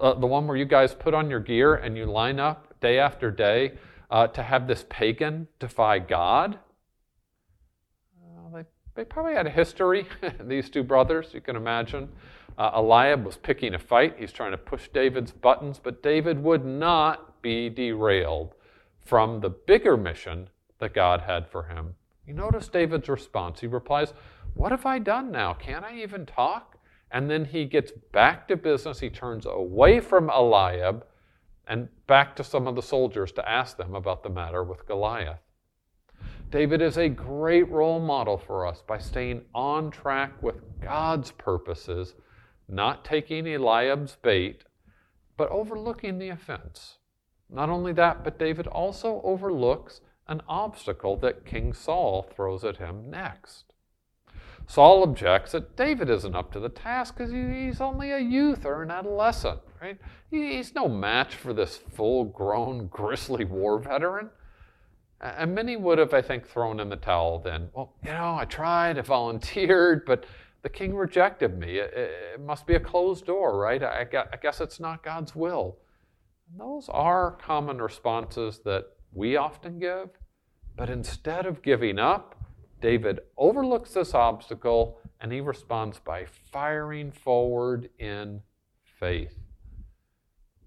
uh, 0.00 0.14
the 0.14 0.26
one 0.26 0.46
where 0.46 0.56
you 0.56 0.64
guys 0.64 0.94
put 0.94 1.14
on 1.14 1.30
your 1.30 1.40
gear 1.40 1.74
and 1.74 1.96
you 1.96 2.06
line 2.06 2.40
up 2.40 2.78
day 2.80 2.98
after 2.98 3.30
day 3.30 3.72
uh, 4.10 4.26
to 4.28 4.42
have 4.42 4.66
this 4.66 4.84
pagan 4.88 5.48
defy 5.58 5.98
God? 5.98 6.58
they, 8.52 8.64
they 8.94 9.04
probably 9.04 9.34
had 9.34 9.46
a 9.46 9.50
history, 9.50 10.06
these 10.40 10.70
two 10.70 10.82
brothers, 10.82 11.30
you 11.34 11.40
can 11.40 11.56
imagine. 11.56 12.08
Uh, 12.56 12.72
Eliab 12.74 13.24
was 13.24 13.36
picking 13.36 13.74
a 13.74 13.78
fight. 13.78 14.16
He's 14.18 14.32
trying 14.32 14.50
to 14.50 14.58
push 14.58 14.88
David's 14.88 15.30
buttons, 15.30 15.80
but 15.82 16.02
David 16.02 16.42
would 16.42 16.64
not 16.64 17.40
be 17.40 17.68
derailed 17.68 18.54
from 19.04 19.40
the 19.40 19.50
bigger 19.50 19.96
mission 19.96 20.48
that 20.78 20.92
God 20.92 21.20
had 21.20 21.48
for 21.48 21.64
him. 21.64 21.94
You 22.26 22.34
notice 22.34 22.68
David's 22.68 23.08
response. 23.08 23.60
He 23.60 23.66
replies, 23.66 24.12
What 24.54 24.72
have 24.72 24.84
I 24.84 24.98
done 24.98 25.30
now? 25.30 25.54
Can't 25.54 25.84
I 25.84 25.96
even 25.98 26.26
talk? 26.26 26.76
And 27.10 27.30
then 27.30 27.46
he 27.46 27.64
gets 27.64 27.92
back 28.12 28.48
to 28.48 28.56
business. 28.56 29.00
He 29.00 29.10
turns 29.10 29.46
away 29.46 30.00
from 30.00 30.30
Eliab 30.30 31.06
and 31.66 31.88
back 32.06 32.34
to 32.36 32.44
some 32.44 32.66
of 32.66 32.74
the 32.74 32.82
soldiers 32.82 33.32
to 33.32 33.48
ask 33.48 33.76
them 33.76 33.94
about 33.94 34.22
the 34.22 34.30
matter 34.30 34.62
with 34.62 34.86
Goliath. 34.86 35.40
David 36.50 36.80
is 36.80 36.96
a 36.96 37.10
great 37.10 37.70
role 37.70 38.00
model 38.00 38.38
for 38.38 38.66
us 38.66 38.82
by 38.86 38.98
staying 38.98 39.42
on 39.54 39.90
track 39.90 40.42
with 40.42 40.80
God's 40.80 41.30
purposes, 41.32 42.14
not 42.68 43.04
taking 43.04 43.46
Eliab's 43.46 44.16
bait, 44.16 44.64
but 45.36 45.50
overlooking 45.50 46.18
the 46.18 46.30
offense. 46.30 46.98
Not 47.50 47.68
only 47.68 47.92
that, 47.94 48.24
but 48.24 48.38
David 48.38 48.66
also 48.66 49.20
overlooks 49.24 50.00
an 50.26 50.42
obstacle 50.48 51.16
that 51.18 51.44
King 51.44 51.72
Saul 51.72 52.22
throws 52.22 52.64
at 52.64 52.78
him 52.78 53.10
next. 53.10 53.72
Saul 54.68 55.02
objects 55.02 55.52
that 55.52 55.76
David 55.76 56.10
isn't 56.10 56.36
up 56.36 56.52
to 56.52 56.60
the 56.60 56.68
task 56.68 57.16
because 57.16 57.32
he's 57.32 57.80
only 57.80 58.12
a 58.12 58.18
youth 58.18 58.66
or 58.66 58.82
an 58.82 58.90
adolescent, 58.90 59.60
right? 59.80 59.96
He's 60.30 60.74
no 60.74 60.88
match 60.88 61.34
for 61.34 61.54
this 61.54 61.78
full 61.78 62.26
grown, 62.26 62.86
grisly 62.88 63.46
war 63.46 63.78
veteran. 63.78 64.28
And 65.22 65.54
many 65.54 65.76
would 65.76 65.96
have, 65.96 66.12
I 66.12 66.20
think, 66.20 66.46
thrown 66.46 66.80
in 66.80 66.90
the 66.90 66.96
towel 66.96 67.38
then. 67.38 67.70
Well, 67.72 67.94
you 68.04 68.12
know, 68.12 68.36
I 68.38 68.44
tried, 68.44 68.98
I 68.98 69.00
volunteered, 69.00 70.04
but 70.04 70.26
the 70.60 70.68
king 70.68 70.94
rejected 70.94 71.58
me. 71.58 71.78
It, 71.78 71.94
it 71.94 72.40
must 72.40 72.66
be 72.66 72.74
a 72.74 72.80
closed 72.80 73.24
door, 73.24 73.58
right? 73.58 73.82
I, 73.82 74.06
I 74.12 74.36
guess 74.36 74.60
it's 74.60 74.78
not 74.78 75.02
God's 75.02 75.34
will. 75.34 75.78
And 76.50 76.60
those 76.60 76.90
are 76.90 77.38
common 77.40 77.80
responses 77.80 78.58
that 78.66 78.84
we 79.14 79.36
often 79.36 79.78
give. 79.78 80.10
But 80.76 80.90
instead 80.90 81.46
of 81.46 81.62
giving 81.62 81.98
up, 81.98 82.37
David 82.80 83.20
overlooks 83.36 83.92
this 83.94 84.14
obstacle 84.14 84.98
and 85.20 85.32
he 85.32 85.40
responds 85.40 85.98
by 85.98 86.26
firing 86.52 87.10
forward 87.10 87.90
in 87.98 88.40
faith. 88.98 89.36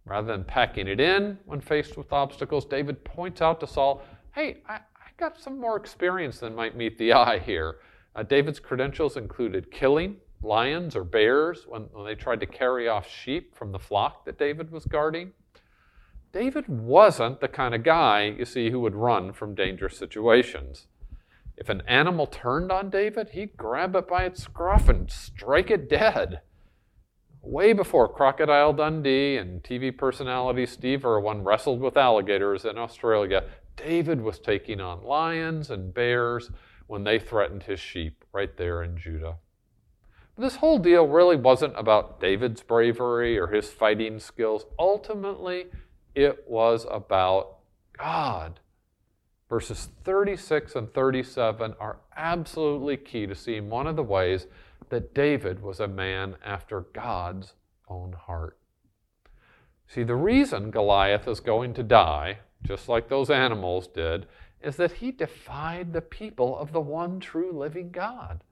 Rather 0.06 0.27
than 0.27 0.44
packing 0.44 0.88
it 0.88 1.00
in 1.00 1.38
when 1.46 1.62
faced 1.62 1.98
with 1.98 2.12
obstacles, 2.12 2.65
David 2.65 3.03
points 3.06 3.41
out 3.41 3.60
to 3.60 3.68
Saul, 3.68 4.01
hey, 4.34 4.58
I, 4.68 4.75
I 4.75 5.10
got 5.18 5.39
some 5.39 5.60
more 5.60 5.77
experience 5.77 6.39
than 6.39 6.56
might 6.56 6.75
meet 6.75 6.98
the 6.98 7.13
eye 7.13 7.39
here. 7.39 7.77
Uh, 8.15 8.24
David's 8.24 8.60
credentials 8.60 9.15
included 9.15 9.72
killing 9.72 10.18
lions 10.44 10.96
or 10.96 11.03
bears 11.03 11.65
when, 11.68 11.84
when 11.94 12.06
they 12.06 12.15
tried 12.15 12.39
to 12.39 12.46
carry 12.46 12.88
off 12.88 13.08
sheep 13.08 13.56
from 13.56 13.72
the 13.72 13.80
flock 13.80 14.25
that 14.25 14.38
David 14.39 14.72
was 14.72 14.86
guarding. 14.86 15.32
David 16.34 16.68
wasn't 16.68 17.41
the 17.41 17.48
kind 17.48 17.75
of 17.75 17.84
guy, 17.84 18.24
you 18.38 18.46
see, 18.46 18.70
who 18.70 18.80
would 18.80 18.96
run 18.96 19.34
from 19.34 19.53
dangerous 19.53 19.98
situations. 19.98 20.88
If 21.62 21.70
an 21.70 21.84
animal 21.86 22.25
turned 22.25 22.72
on 22.72 22.89
David, 22.89 23.30
he'd 23.34 23.56
grab 23.56 23.96
it 23.96 24.08
by 24.08 24.24
its 24.24 24.41
scruff 24.41 24.89
and 24.89 25.12
strike 25.12 25.70
it 25.70 25.88
dead. 25.88 26.41
Way 27.44 27.74
before 27.74 28.12
Crocodile 28.12 28.74
Dundee 28.74 29.38
and 29.38 29.62
TV 29.62 29.96
personality 29.96 30.65
Steve 30.65 31.06
Irwin 31.06 31.44
wrestled 31.44 31.80
with 31.80 31.98
alligators 31.98 32.65
in 32.65 32.80
Australia, 32.80 33.44
David 33.75 34.22
was 34.22 34.39
taking 34.39 34.82
on 34.82 35.03
lions 35.03 35.70
and 35.70 35.94
bears 35.94 36.50
when 36.88 37.03
they 37.03 37.20
threatened 37.20 37.62
his 37.62 37.80
sheep 37.80 38.25
right 38.34 38.58
there 38.58 38.82
in 38.82 38.98
Judah. 38.98 39.36
But 40.36 40.41
this 40.41 40.56
whole 40.56 40.80
deal 40.80 41.08
really 41.08 41.36
wasn't 41.36 41.77
about 41.77 42.20
David's 42.20 42.63
bravery 42.63 43.38
or 43.38 43.46
his 43.46 43.70
fighting 43.70 44.18
skills. 44.18 44.65
Ultimately, 44.80 45.65
it 46.15 46.44
was 46.48 46.88
about 46.89 47.58
God 47.96 48.61
Verses 49.51 49.89
36 50.05 50.77
and 50.77 50.93
37 50.93 51.74
are 51.77 51.98
absolutely 52.15 52.96
key 52.96 53.25
to 53.25 53.36
seeing 53.36 53.70
one 53.70 53.86
of 53.86 53.98
the 53.98 54.01
ways 54.01 54.48
that 54.88 55.13
David 55.13 55.62
was 55.62 55.81
a 55.81 55.89
man 55.89 56.38
after 56.41 56.86
God's 56.93 57.55
own 57.89 58.13
heart. 58.13 58.58
See, 59.89 60.03
the 60.03 60.15
reason 60.15 60.72
Goliath 60.72 61.27
is 61.27 61.41
going 61.41 61.74
to 61.74 61.84
die, 61.84 62.38
just 62.63 62.88
like 62.88 63.10
those 63.10 63.29
animals 63.29 63.88
did, 63.88 64.25
is 64.62 64.77
that 64.77 64.93
he 64.93 65.12
defied 65.12 65.91
the 65.91 66.00
people 66.00 66.58
of 66.58 66.72
the 66.72 66.79
one 66.79 67.20
true 67.20 67.51
living 67.51 67.91
God. 67.91 68.46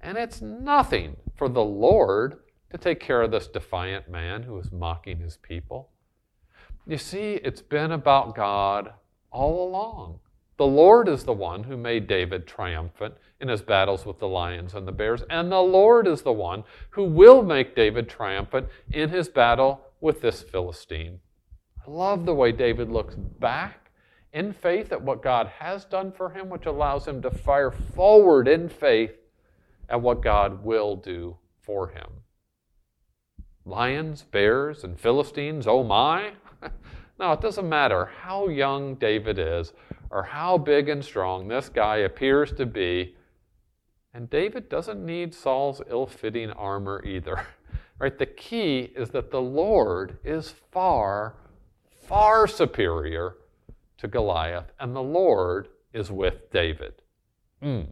And 0.00 0.18
it's 0.18 0.42
nothing 0.42 1.18
for 1.36 1.48
the 1.48 1.62
Lord 1.62 2.40
to 2.72 2.78
take 2.78 2.98
care 2.98 3.22
of 3.22 3.30
this 3.30 3.46
defiant 3.46 4.10
man 4.10 4.42
who 4.42 4.58
is 4.58 4.72
mocking 4.72 5.20
his 5.20 5.36
people. 5.36 5.90
You 6.84 6.98
see, 6.98 7.34
it's 7.34 7.62
been 7.62 7.92
about 7.92 8.34
God 8.34 8.94
all 9.30 9.68
along. 9.68 10.18
The 10.58 10.66
Lord 10.66 11.08
is 11.08 11.24
the 11.24 11.32
one 11.32 11.64
who 11.64 11.76
made 11.76 12.06
David 12.06 12.46
triumphant 12.46 13.14
in 13.40 13.48
his 13.48 13.62
battles 13.62 14.04
with 14.04 14.18
the 14.18 14.28
lions 14.28 14.74
and 14.74 14.86
the 14.86 14.92
bears, 14.92 15.22
and 15.30 15.50
the 15.50 15.60
Lord 15.60 16.06
is 16.06 16.22
the 16.22 16.32
one 16.32 16.64
who 16.90 17.04
will 17.04 17.42
make 17.42 17.74
David 17.74 18.08
triumphant 18.08 18.68
in 18.90 19.08
his 19.08 19.28
battle 19.28 19.80
with 20.00 20.20
this 20.20 20.42
Philistine. 20.42 21.20
I 21.84 21.90
love 21.90 22.26
the 22.26 22.34
way 22.34 22.52
David 22.52 22.90
looks 22.90 23.14
back 23.14 23.90
in 24.32 24.52
faith 24.52 24.92
at 24.92 25.02
what 25.02 25.22
God 25.22 25.46
has 25.58 25.84
done 25.84 26.12
for 26.12 26.30
him, 26.30 26.48
which 26.48 26.66
allows 26.66 27.06
him 27.06 27.22
to 27.22 27.30
fire 27.30 27.70
forward 27.70 28.46
in 28.46 28.68
faith 28.68 29.14
at 29.88 30.00
what 30.00 30.22
God 30.22 30.64
will 30.64 30.96
do 30.96 31.36
for 31.60 31.88
him. 31.88 32.08
Lions, 33.64 34.22
bears, 34.22 34.84
and 34.84 34.98
Philistines, 34.98 35.66
oh 35.66 35.82
my. 35.82 36.32
no, 37.22 37.30
it 37.30 37.40
doesn't 37.40 37.68
matter 37.68 38.06
how 38.06 38.48
young 38.48 38.96
David 38.96 39.38
is 39.38 39.72
or 40.10 40.24
how 40.24 40.58
big 40.58 40.88
and 40.88 41.04
strong 41.04 41.46
this 41.46 41.68
guy 41.68 41.98
appears 41.98 42.50
to 42.54 42.66
be. 42.66 43.14
And 44.12 44.28
David 44.28 44.68
doesn't 44.68 45.06
need 45.06 45.32
Saul's 45.32 45.80
ill 45.88 46.06
fitting 46.06 46.50
armor 46.50 47.02
either. 47.04 47.46
Right? 47.98 48.18
The 48.18 48.26
key 48.26 48.92
is 48.96 49.10
that 49.10 49.30
the 49.30 49.40
Lord 49.40 50.18
is 50.24 50.56
far, 50.72 51.36
far 52.08 52.48
superior 52.48 53.36
to 53.98 54.08
Goliath, 54.08 54.72
and 54.80 54.96
the 54.96 55.02
Lord 55.02 55.68
is 55.92 56.10
with 56.10 56.50
David. 56.50 56.94
Mm. 57.62 57.86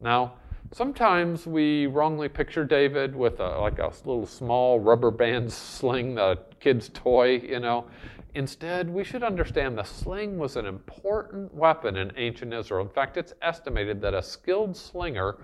Now, 0.00 0.32
sometimes 0.72 1.46
we 1.46 1.86
wrongly 1.86 2.28
picture 2.28 2.64
David 2.64 3.14
with 3.14 3.40
a, 3.40 3.58
like 3.60 3.78
a 3.78 3.92
little 4.04 4.26
small 4.26 4.80
rubber 4.80 5.10
band 5.10 5.52
sling, 5.52 6.14
the 6.14 6.38
kid's 6.60 6.88
toy, 6.88 7.36
you 7.38 7.60
know. 7.60 7.86
Instead, 8.34 8.88
we 8.88 9.04
should 9.04 9.22
understand 9.22 9.76
the 9.76 9.84
sling 9.84 10.38
was 10.38 10.56
an 10.56 10.64
important 10.64 11.52
weapon 11.54 11.96
in 11.96 12.10
ancient 12.16 12.54
Israel. 12.54 12.82
In 12.82 12.88
fact, 12.88 13.18
it's 13.18 13.34
estimated 13.42 14.00
that 14.00 14.14
a 14.14 14.22
skilled 14.22 14.74
slinger 14.74 15.36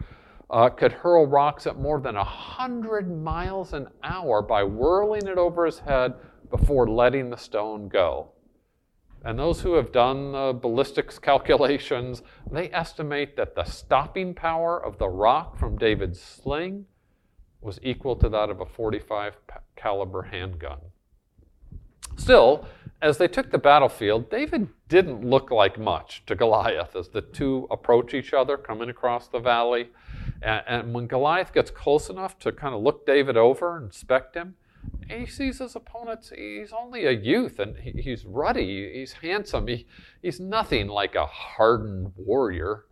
uh, 0.51 0.71
could 0.71 0.93
hurl 0.93 1.27
rocks 1.27 1.67
at 1.67 1.79
more 1.79 2.01
than 2.01 2.15
100 2.15 3.23
miles 3.23 3.75
an 3.75 3.89
hour 4.03 4.41
by 4.41 4.63
whirling 4.63 5.27
it 5.27 5.37
over 5.37 5.67
his 5.67 5.79
head 5.79 6.15
before 6.51 6.89
letting 6.89 7.29
the 7.29 7.37
stone 7.37 7.89
go. 7.89 8.31
And 9.25 9.39
those 9.39 9.61
who 9.61 9.75
have 9.75 9.93
done 9.93 10.33
the 10.33 10.53
ballistics 10.61 11.19
calculations, 11.19 12.23
they 12.51 12.71
estimate 12.71 13.37
that 13.37 13.55
the 13.55 13.65
stopping 13.65 14.35
power 14.35 14.83
of 14.83 14.99
the 14.99 15.09
rock 15.09 15.59
from 15.59 15.77
David's 15.77 16.21
sling 16.21 16.87
was 17.61 17.81
equal 17.83 18.15
to 18.17 18.29
that 18.29 18.51
of 18.51 18.61
a 18.61 18.67
45 18.67 19.37
caliber 19.77 20.23
handgun. 20.23 20.79
Still, 22.17 22.67
as 23.01 23.19
they 23.19 23.29
took 23.29 23.51
the 23.51 23.59
battlefield, 23.59 24.31
David 24.31 24.69
didn't 24.89 25.25
look 25.25 25.51
like 25.51 25.79
much 25.79 26.25
to 26.27 26.35
Goliath 26.35 26.97
as 26.97 27.09
the 27.09 27.21
two 27.21 27.67
approach 27.71 28.15
each 28.15 28.33
other 28.33 28.57
coming 28.57 28.89
across 28.89 29.29
the 29.29 29.39
valley. 29.39 29.91
And, 30.43 30.63
and 30.67 30.95
when 30.95 31.07
Goliath 31.07 31.53
gets 31.53 31.71
close 31.71 32.09
enough 32.09 32.39
to 32.41 32.53
kind 32.53 32.75
of 32.75 32.83
look 32.83 33.07
David 33.07 33.37
over 33.37 33.77
and 33.77 33.87
inspect 33.87 34.35
him, 34.35 34.57
he 35.09 35.27
sees 35.27 35.59
his 35.59 35.75
opponent, 35.75 36.31
he's 36.35 36.73
only 36.73 37.07
a 37.07 37.13
youth 37.13 37.59
and 37.59 37.77
he, 37.77 37.93
he's 38.03 38.25
ruddy, 38.25 38.93
he's 38.95 39.13
handsome, 39.13 39.67
he, 39.67 39.87
he's 40.23 40.41
nothing 40.41 40.89
like 40.89 41.15
a 41.15 41.27
hardened 41.27 42.13
warrior. 42.17 42.85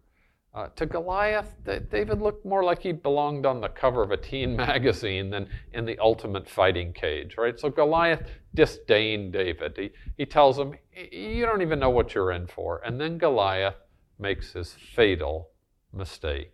Uh, 0.54 0.68
to 0.74 0.86
Goliath, 0.86 1.54
David 1.90 2.22
looked 2.22 2.46
more 2.46 2.64
like 2.64 2.80
he 2.80 2.90
belonged 2.90 3.44
on 3.44 3.60
the 3.60 3.68
cover 3.68 4.02
of 4.02 4.10
a 4.10 4.16
teen 4.16 4.56
magazine 4.56 5.28
than 5.28 5.48
in 5.74 5.84
the 5.84 5.98
ultimate 5.98 6.48
fighting 6.48 6.94
cage, 6.94 7.36
right? 7.36 7.60
So 7.60 7.68
Goliath 7.68 8.26
disdained 8.54 9.34
David. 9.34 9.74
He, 9.76 9.90
he 10.16 10.24
tells 10.24 10.58
him, 10.58 10.72
You 11.12 11.44
don't 11.44 11.60
even 11.60 11.78
know 11.78 11.90
what 11.90 12.14
you're 12.14 12.32
in 12.32 12.46
for. 12.46 12.80
And 12.86 12.98
then 12.98 13.18
Goliath 13.18 13.76
makes 14.18 14.54
his 14.54 14.72
fatal 14.72 15.50
mistake. 15.92 16.52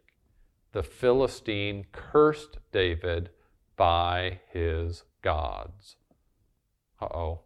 The 0.72 0.82
Philistine 0.82 1.84
cursed 1.92 2.58
David 2.72 3.30
by 3.76 4.40
his 4.52 5.04
gods. 5.22 5.96
Uh 7.00 7.06
oh. 7.06 7.40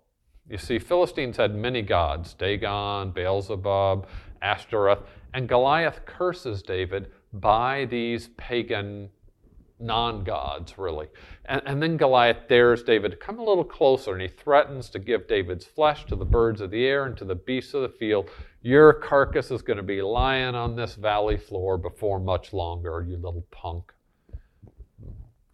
You 0.49 0.59
see, 0.59 0.79
Philistines 0.79 1.37
had 1.37 1.55
many 1.55 1.83
gods 1.83 2.35
Dagon, 2.35 3.11
Beelzebub, 3.11 4.07
Ashtoreth, 4.43 5.01
and 5.35 5.49
Goliath 5.49 6.07
curses 6.07 6.63
David 6.63 7.11
by 7.33 7.85
these 7.87 8.29
pagan 8.37 9.11
non 9.79 10.25
gods, 10.25 10.79
really. 10.79 11.09
And, 11.47 11.63
and, 11.67 11.83
then 11.83 11.97
Goliath 11.97 12.49
dares 12.49 12.83
David 12.83 13.11
to 13.11 13.17
come 13.17 13.39
a 13.39 13.45
little 13.45 13.65
closer 13.65 14.13
and 14.13 14.23
he 14.23 14.29
threatens 14.29 14.89
to 14.91 14.99
give 14.99 15.29
David's 15.29 15.67
flesh 15.67 16.07
to 16.07 16.17
the 16.17 16.25
birds 16.25 16.61
of 16.61 16.71
the 16.71 16.87
air 16.87 17.05
and 17.05 17.17
to 17.19 17.25
the 17.25 17.35
beasts 17.35 17.75
of 17.75 17.83
the 17.83 17.89
field. 17.89 18.31
Your 18.63 18.93
carcass 18.93 19.51
is 19.51 19.63
going 19.63 19.77
to 19.77 19.83
be 19.83 20.01
lying 20.01 20.55
on 20.55 20.77
this 20.77 20.95
valley 20.95 21.37
floor 21.37 21.77
before 21.77 22.19
much 22.19 22.53
longer, 22.53 23.05
you 23.07 23.17
little 23.17 23.47
punk. 23.51 23.93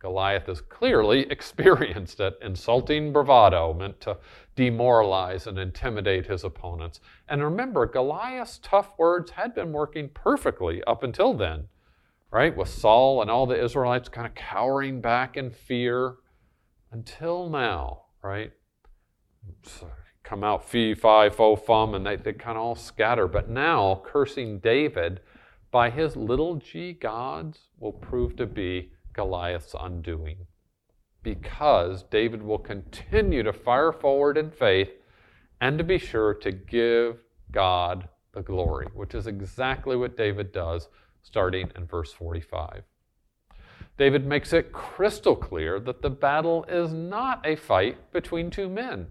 Goliath 0.03 0.49
is 0.49 0.61
clearly 0.61 1.21
experienced 1.31 2.21
at 2.21 2.35
insulting 2.43 3.13
bravado, 3.13 3.73
meant 3.73 4.01
to 4.03 4.19
demoralize 4.57 5.47
and 5.47 5.59
intimidate 5.59 6.27
his 6.27 6.43
opponents. 6.43 7.01
And 7.29 7.43
remember, 7.43 7.87
Goliath's 7.87 8.59
tough 8.63 8.99
words 8.99 9.31
had 9.31 9.55
been 9.55 9.73
working 9.73 10.11
perfectly 10.13 10.83
up 10.85 11.05
until 11.05 11.33
then, 11.33 11.69
right? 12.33 12.55
With 12.55 12.69
Saul 12.69 13.23
and 13.23 13.31
all 13.31 13.47
the 13.47 13.63
Israelites 13.63 14.09
kind 14.09 14.27
of 14.27 14.35
cowering 14.35 15.01
back 15.01 15.37
in 15.37 15.51
fear 15.51 16.17
until 16.91 17.49
now, 17.49 18.03
right? 18.23 18.53
So 19.63 19.87
uh, 19.87 19.91
come 20.25 20.43
out 20.43 20.69
fee, 20.69 20.95
fi, 20.95 21.31
fo, 21.31 21.55
fum, 21.55 21.95
and 21.95 22.05
they, 22.05 22.17
they 22.17 22.33
kind 22.33 22.59
of 22.59 22.65
all 22.65 22.75
scatter. 22.75 23.29
But 23.29 23.49
now, 23.49 24.03
cursing 24.05 24.59
David 24.59 25.21
by 25.71 25.91
his 25.91 26.17
little 26.17 26.57
g 26.57 26.93
gods 26.93 27.69
will 27.79 27.93
prove 27.93 28.37
to 28.37 28.47
be 28.47 28.91
Goliath's 29.13 29.75
undoing. 29.79 30.47
Because 31.23 32.03
David 32.05 32.43
will 32.43 32.59
continue 32.59 33.43
to 33.43 33.53
fire 33.53 33.93
forward 33.93 34.37
in 34.37 34.51
faith 34.51 34.91
and 35.61 35.79
to 35.79 35.85
be 35.85 35.99
sure 35.99 36.35
to 36.35 36.51
give 36.51 37.19
God 37.53 38.09
the 38.33 38.43
glory, 38.43 38.89
which 38.95 39.15
is 39.15 39.27
exactly 39.27 39.97
what 39.97 40.17
David 40.17 40.53
does 40.53 40.89
starting 41.23 41.71
in 41.77 41.87
verse 41.87 42.13
45. 42.13 42.83
David 43.99 44.27
makes 44.27 44.53
it 44.53 44.73
crystal 44.73 45.37
clear 45.37 45.79
that 45.79 46.03
the 46.03 46.11
battle 46.11 46.65
is 46.65 46.93
not 46.93 47.47
a 47.47 47.57
fight 47.57 48.11
between 48.11 48.51
two 48.51 48.69
men. 48.69 49.07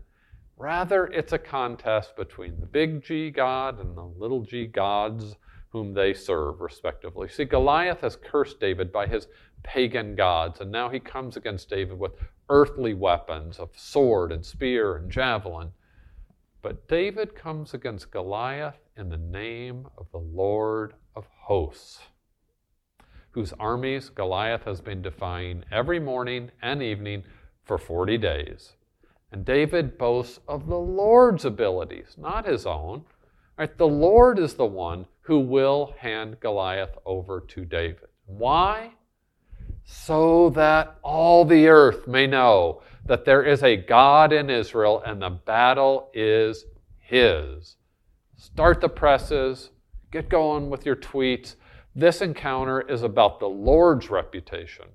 Rather, 0.57 1.05
it's 1.07 1.33
a 1.33 1.37
contest 1.37 2.15
between 2.15 2.59
the 2.59 2.65
big 2.65 3.03
G 3.03 3.29
God 3.29 3.79
and 3.79 3.95
the 3.95 4.03
little 4.03 4.41
g 4.41 4.67
gods 4.67 5.35
whom 5.69 5.93
they 5.93 6.13
serve, 6.13 6.59
respectively. 6.59 7.29
See, 7.29 7.45
Goliath 7.45 8.01
has 8.01 8.17
cursed 8.17 8.59
David 8.59 8.91
by 8.91 9.07
his 9.07 9.27
pagan 9.63 10.15
gods, 10.15 10.59
and 10.59 10.71
now 10.71 10.89
he 10.89 10.99
comes 10.99 11.37
against 11.37 11.69
David 11.69 11.97
with 11.99 12.13
earthly 12.49 12.93
weapons 12.93 13.59
of 13.59 13.69
sword 13.75 14.31
and 14.31 14.45
spear 14.45 14.95
and 14.95 15.11
javelin. 15.11 15.71
But 16.61 16.87
David 16.87 17.35
comes 17.35 17.73
against 17.73 18.11
Goliath 18.11 18.77
in 18.95 19.09
the 19.09 19.17
name 19.17 19.87
of 19.97 20.05
the 20.11 20.19
Lord 20.19 20.93
of 21.15 21.25
hosts, 21.25 21.99
whose 23.31 23.53
armies 23.53 24.09
Goliath 24.09 24.63
has 24.63 24.81
been 24.81 25.01
defying 25.01 25.63
every 25.71 25.99
morning 25.99 26.51
and 26.61 26.83
evening 26.83 27.23
for 27.63 27.77
40 27.77 28.17
days. 28.17 28.73
And 29.31 29.45
David 29.45 29.97
boasts 29.97 30.39
of 30.47 30.67
the 30.67 30.77
Lord's 30.77 31.45
abilities, 31.45 32.15
not 32.17 32.45
his 32.45 32.65
own. 32.65 33.05
Right? 33.57 33.77
The 33.77 33.87
Lord 33.87 34.39
is 34.39 34.55
the 34.55 34.65
one 34.65 35.05
who 35.21 35.39
will 35.39 35.93
hand 35.99 36.39
Goliath 36.39 36.97
over 37.05 37.39
to 37.39 37.63
David. 37.63 38.09
Why? 38.25 38.93
So 39.85 40.49
that 40.51 40.97
all 41.03 41.45
the 41.45 41.67
earth 41.67 42.07
may 42.07 42.27
know 42.27 42.81
that 43.05 43.25
there 43.25 43.43
is 43.43 43.63
a 43.63 43.75
God 43.75 44.31
in 44.31 44.49
Israel 44.49 45.01
and 45.05 45.21
the 45.21 45.29
battle 45.29 46.09
is 46.13 46.65
His. 46.99 47.75
Start 48.37 48.81
the 48.81 48.89
presses, 48.89 49.69
get 50.11 50.29
going 50.29 50.69
with 50.69 50.85
your 50.85 50.95
tweets. 50.95 51.55
This 51.95 52.21
encounter 52.21 52.81
is 52.81 53.03
about 53.03 53.39
the 53.39 53.49
Lord's 53.49 54.09
reputation. 54.09 54.85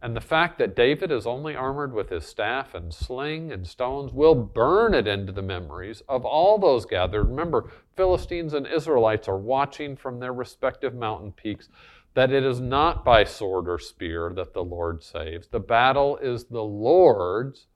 And 0.00 0.14
the 0.14 0.20
fact 0.20 0.58
that 0.58 0.76
David 0.76 1.10
is 1.10 1.26
only 1.26 1.56
armored 1.56 1.92
with 1.92 2.08
his 2.10 2.24
staff 2.24 2.72
and 2.72 2.94
sling 2.94 3.50
and 3.50 3.66
stones 3.66 4.12
will 4.12 4.36
burn 4.36 4.94
it 4.94 5.08
into 5.08 5.32
the 5.32 5.42
memories 5.42 6.02
of 6.08 6.24
all 6.24 6.56
those 6.56 6.86
gathered. 6.86 7.24
Remember, 7.24 7.72
Philistines 7.96 8.54
and 8.54 8.66
Israelites 8.66 9.26
are 9.26 9.38
watching 9.38 9.96
from 9.96 10.20
their 10.20 10.32
respective 10.32 10.94
mountain 10.94 11.32
peaks 11.32 11.68
that 12.14 12.32
it 12.32 12.44
is 12.44 12.60
not 12.60 13.04
by 13.04 13.24
sword 13.24 13.68
or 13.68 13.78
spear 13.78 14.32
that 14.34 14.54
the 14.54 14.62
Lord 14.62 15.02
saves. 15.02 15.48
The 15.48 15.60
battle 15.60 16.16
is 16.18 16.44
the 16.44 16.62
Lord's, 16.62 17.66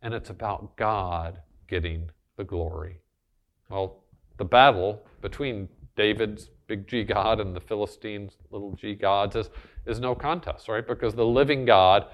and 0.00 0.14
it's 0.14 0.30
about 0.30 0.76
God 0.76 1.40
getting 1.66 2.10
the 2.36 2.44
glory. 2.44 3.00
Well, 3.68 4.04
the 4.38 4.44
battle 4.44 5.02
between 5.20 5.68
David's 5.94 6.50
big 6.66 6.86
G 6.86 7.04
God 7.04 7.40
and 7.40 7.54
the 7.54 7.60
Philistines' 7.60 8.36
little 8.50 8.72
g 8.72 8.94
gods 8.94 9.36
is, 9.36 9.50
is 9.86 10.00
no 10.00 10.14
contest, 10.14 10.68
right? 10.68 10.86
Because 10.86 11.14
the 11.14 11.24
living 11.24 11.64
God 11.64 12.06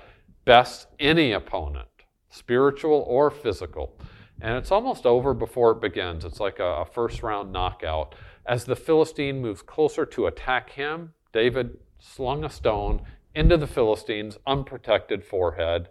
bests 0.45 0.87
any 0.99 1.33
opponent, 1.33 1.89
spiritual 2.31 3.05
or 3.07 3.31
physical. 3.31 3.99
And 4.41 4.57
it's 4.57 4.73
almost 4.73 5.07
over 5.07 5.35
before 5.35 5.73
it 5.73 5.81
begins. 5.81 6.25
It's 6.25 6.41
like 6.41 6.59
a, 6.59 6.83
a 6.83 6.85
first 6.85 7.23
round 7.23 7.53
knockout. 7.53 8.15
As 8.45 8.65
the 8.65 8.77
Philistine 8.77 9.41
moves 9.41 9.63
closer 9.63 10.05
to 10.07 10.27
attack 10.27 10.71
him, 10.71 11.13
David 11.33 11.79
slung 11.99 12.45
a 12.45 12.51
stone 12.51 13.03
into 13.35 13.57
the 13.57 13.67
Philistine's 13.67 14.39
unprotected 14.47 15.25
forehead, 15.25 15.89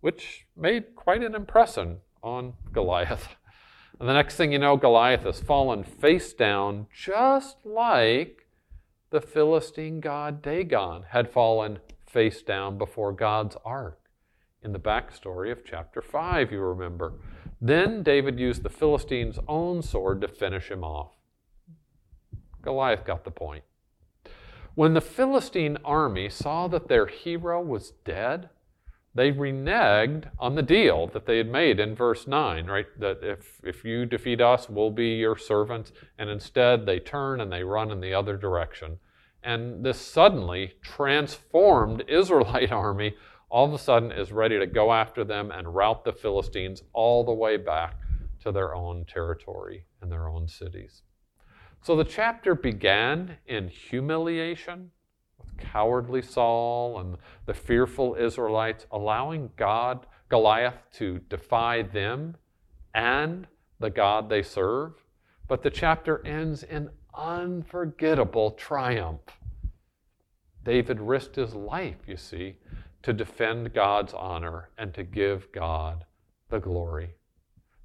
which 0.00 0.46
made 0.56 0.96
quite 0.96 1.22
an 1.22 1.34
impression 1.34 1.98
on 2.22 2.54
Goliath. 2.72 3.36
And 4.02 4.08
the 4.08 4.14
next 4.14 4.34
thing 4.34 4.50
you 4.50 4.58
know, 4.58 4.76
Goliath 4.76 5.22
has 5.22 5.38
fallen 5.38 5.84
face 5.84 6.32
down, 6.32 6.88
just 6.92 7.58
like 7.64 8.48
the 9.10 9.20
Philistine 9.20 10.00
god 10.00 10.42
Dagon 10.42 11.04
had 11.10 11.30
fallen 11.30 11.78
face 12.04 12.42
down 12.42 12.78
before 12.78 13.12
God's 13.12 13.56
ark 13.64 14.00
in 14.60 14.72
the 14.72 14.80
backstory 14.80 15.52
of 15.52 15.64
chapter 15.64 16.02
5, 16.02 16.50
you 16.50 16.58
remember. 16.58 17.12
Then 17.60 18.02
David 18.02 18.40
used 18.40 18.64
the 18.64 18.68
Philistine's 18.68 19.38
own 19.46 19.82
sword 19.82 20.20
to 20.22 20.26
finish 20.26 20.68
him 20.68 20.82
off. 20.82 21.12
Goliath 22.60 23.04
got 23.04 23.22
the 23.22 23.30
point. 23.30 23.62
When 24.74 24.94
the 24.94 25.00
Philistine 25.00 25.78
army 25.84 26.28
saw 26.28 26.66
that 26.66 26.88
their 26.88 27.06
hero 27.06 27.62
was 27.62 27.92
dead, 28.04 28.48
they 29.14 29.30
reneged 29.30 30.30
on 30.38 30.54
the 30.54 30.62
deal 30.62 31.06
that 31.08 31.26
they 31.26 31.36
had 31.36 31.48
made 31.48 31.78
in 31.78 31.94
verse 31.94 32.26
9, 32.26 32.66
right? 32.66 32.86
That 32.98 33.18
if, 33.22 33.60
if 33.62 33.84
you 33.84 34.06
defeat 34.06 34.40
us, 34.40 34.70
we'll 34.70 34.90
be 34.90 35.16
your 35.16 35.36
servants. 35.36 35.92
And 36.18 36.30
instead, 36.30 36.86
they 36.86 36.98
turn 36.98 37.40
and 37.40 37.52
they 37.52 37.62
run 37.62 37.90
in 37.90 38.00
the 38.00 38.14
other 38.14 38.36
direction. 38.36 38.98
And 39.42 39.84
this 39.84 40.00
suddenly 40.00 40.74
transformed 40.82 42.04
Israelite 42.08 42.72
army 42.72 43.16
all 43.50 43.66
of 43.66 43.74
a 43.74 43.78
sudden 43.78 44.10
is 44.10 44.32
ready 44.32 44.58
to 44.58 44.66
go 44.66 44.94
after 44.94 45.24
them 45.24 45.50
and 45.50 45.74
rout 45.74 46.04
the 46.04 46.12
Philistines 46.12 46.82
all 46.94 47.22
the 47.22 47.34
way 47.34 47.58
back 47.58 47.96
to 48.40 48.50
their 48.50 48.74
own 48.74 49.04
territory 49.04 49.84
and 50.00 50.10
their 50.10 50.26
own 50.26 50.48
cities. 50.48 51.02
So 51.82 51.94
the 51.94 52.04
chapter 52.04 52.54
began 52.54 53.36
in 53.46 53.68
humiliation 53.68 54.90
cowardly 55.58 56.22
Saul 56.22 56.98
and 57.00 57.16
the 57.46 57.54
fearful 57.54 58.14
Israelites, 58.14 58.86
allowing 58.90 59.50
God, 59.56 60.06
Goliath, 60.28 60.78
to 60.94 61.18
defy 61.28 61.82
them 61.82 62.36
and 62.94 63.46
the 63.78 63.90
God 63.90 64.28
they 64.28 64.42
serve. 64.42 64.92
But 65.48 65.62
the 65.62 65.70
chapter 65.70 66.24
ends 66.26 66.62
in 66.62 66.90
unforgettable 67.14 68.52
triumph. 68.52 69.20
David 70.64 71.00
risked 71.00 71.36
his 71.36 71.54
life, 71.54 71.96
you 72.06 72.16
see, 72.16 72.56
to 73.02 73.12
defend 73.12 73.74
God's 73.74 74.14
honor 74.14 74.70
and 74.78 74.94
to 74.94 75.02
give 75.02 75.50
God 75.52 76.04
the 76.48 76.60
glory. 76.60 77.14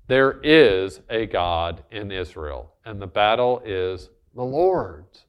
There 0.07 0.39
is 0.43 1.01
a 1.09 1.25
God 1.25 1.83
in 1.91 2.11
Israel, 2.11 2.73
and 2.85 3.01
the 3.01 3.07
battle 3.07 3.61
is 3.65 4.09
the 4.35 4.43
Lord's. 4.43 5.25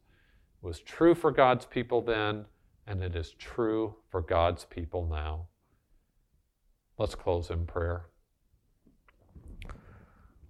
Was 0.60 0.80
true 0.80 1.14
for 1.14 1.30
God's 1.30 1.66
people 1.66 2.02
then, 2.02 2.46
and 2.86 3.02
it 3.02 3.14
is 3.14 3.30
true 3.38 3.94
for 4.10 4.20
God's 4.20 4.64
people 4.64 5.06
now. 5.06 5.46
Let's 6.98 7.14
close 7.14 7.48
in 7.50 7.64
prayer. 7.66 8.06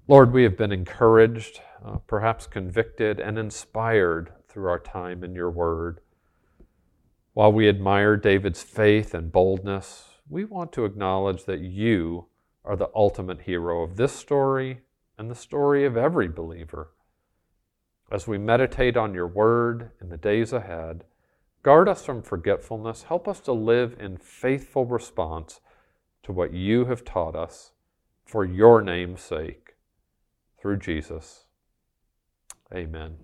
Lord, 0.06 0.32
we 0.32 0.44
have 0.44 0.56
been 0.56 0.72
encouraged, 0.72 1.60
uh, 1.84 1.98
perhaps 2.06 2.46
convicted, 2.46 3.20
and 3.20 3.38
inspired 3.38 4.32
through 4.48 4.68
our 4.68 4.78
time 4.78 5.22
in 5.22 5.34
your 5.34 5.50
word. 5.50 6.00
While 7.34 7.52
we 7.52 7.68
admire 7.68 8.16
David's 8.16 8.62
faith 8.62 9.12
and 9.12 9.30
boldness, 9.30 10.08
we 10.28 10.46
want 10.46 10.72
to 10.72 10.86
acknowledge 10.86 11.44
that 11.44 11.60
you 11.60 12.26
are 12.64 12.76
the 12.76 12.90
ultimate 12.94 13.42
hero 13.42 13.82
of 13.82 13.96
this 13.96 14.14
story 14.14 14.80
and 15.18 15.30
the 15.30 15.34
story 15.34 15.84
of 15.84 15.96
every 15.96 16.28
believer. 16.28 16.92
As 18.10 18.26
we 18.26 18.38
meditate 18.38 18.96
on 18.96 19.14
your 19.14 19.26
word 19.26 19.90
in 20.00 20.08
the 20.08 20.16
days 20.16 20.52
ahead, 20.52 21.04
guard 21.62 21.88
us 21.88 22.04
from 22.04 22.22
forgetfulness. 22.22 23.04
Help 23.04 23.28
us 23.28 23.40
to 23.40 23.52
live 23.52 23.96
in 24.00 24.16
faithful 24.16 24.86
response 24.86 25.60
to 26.22 26.32
what 26.32 26.54
you 26.54 26.86
have 26.86 27.04
taught 27.04 27.36
us 27.36 27.72
for 28.24 28.44
your 28.44 28.80
name's 28.80 29.20
sake. 29.20 29.74
Through 30.60 30.78
Jesus. 30.78 31.44
Amen. 32.74 33.16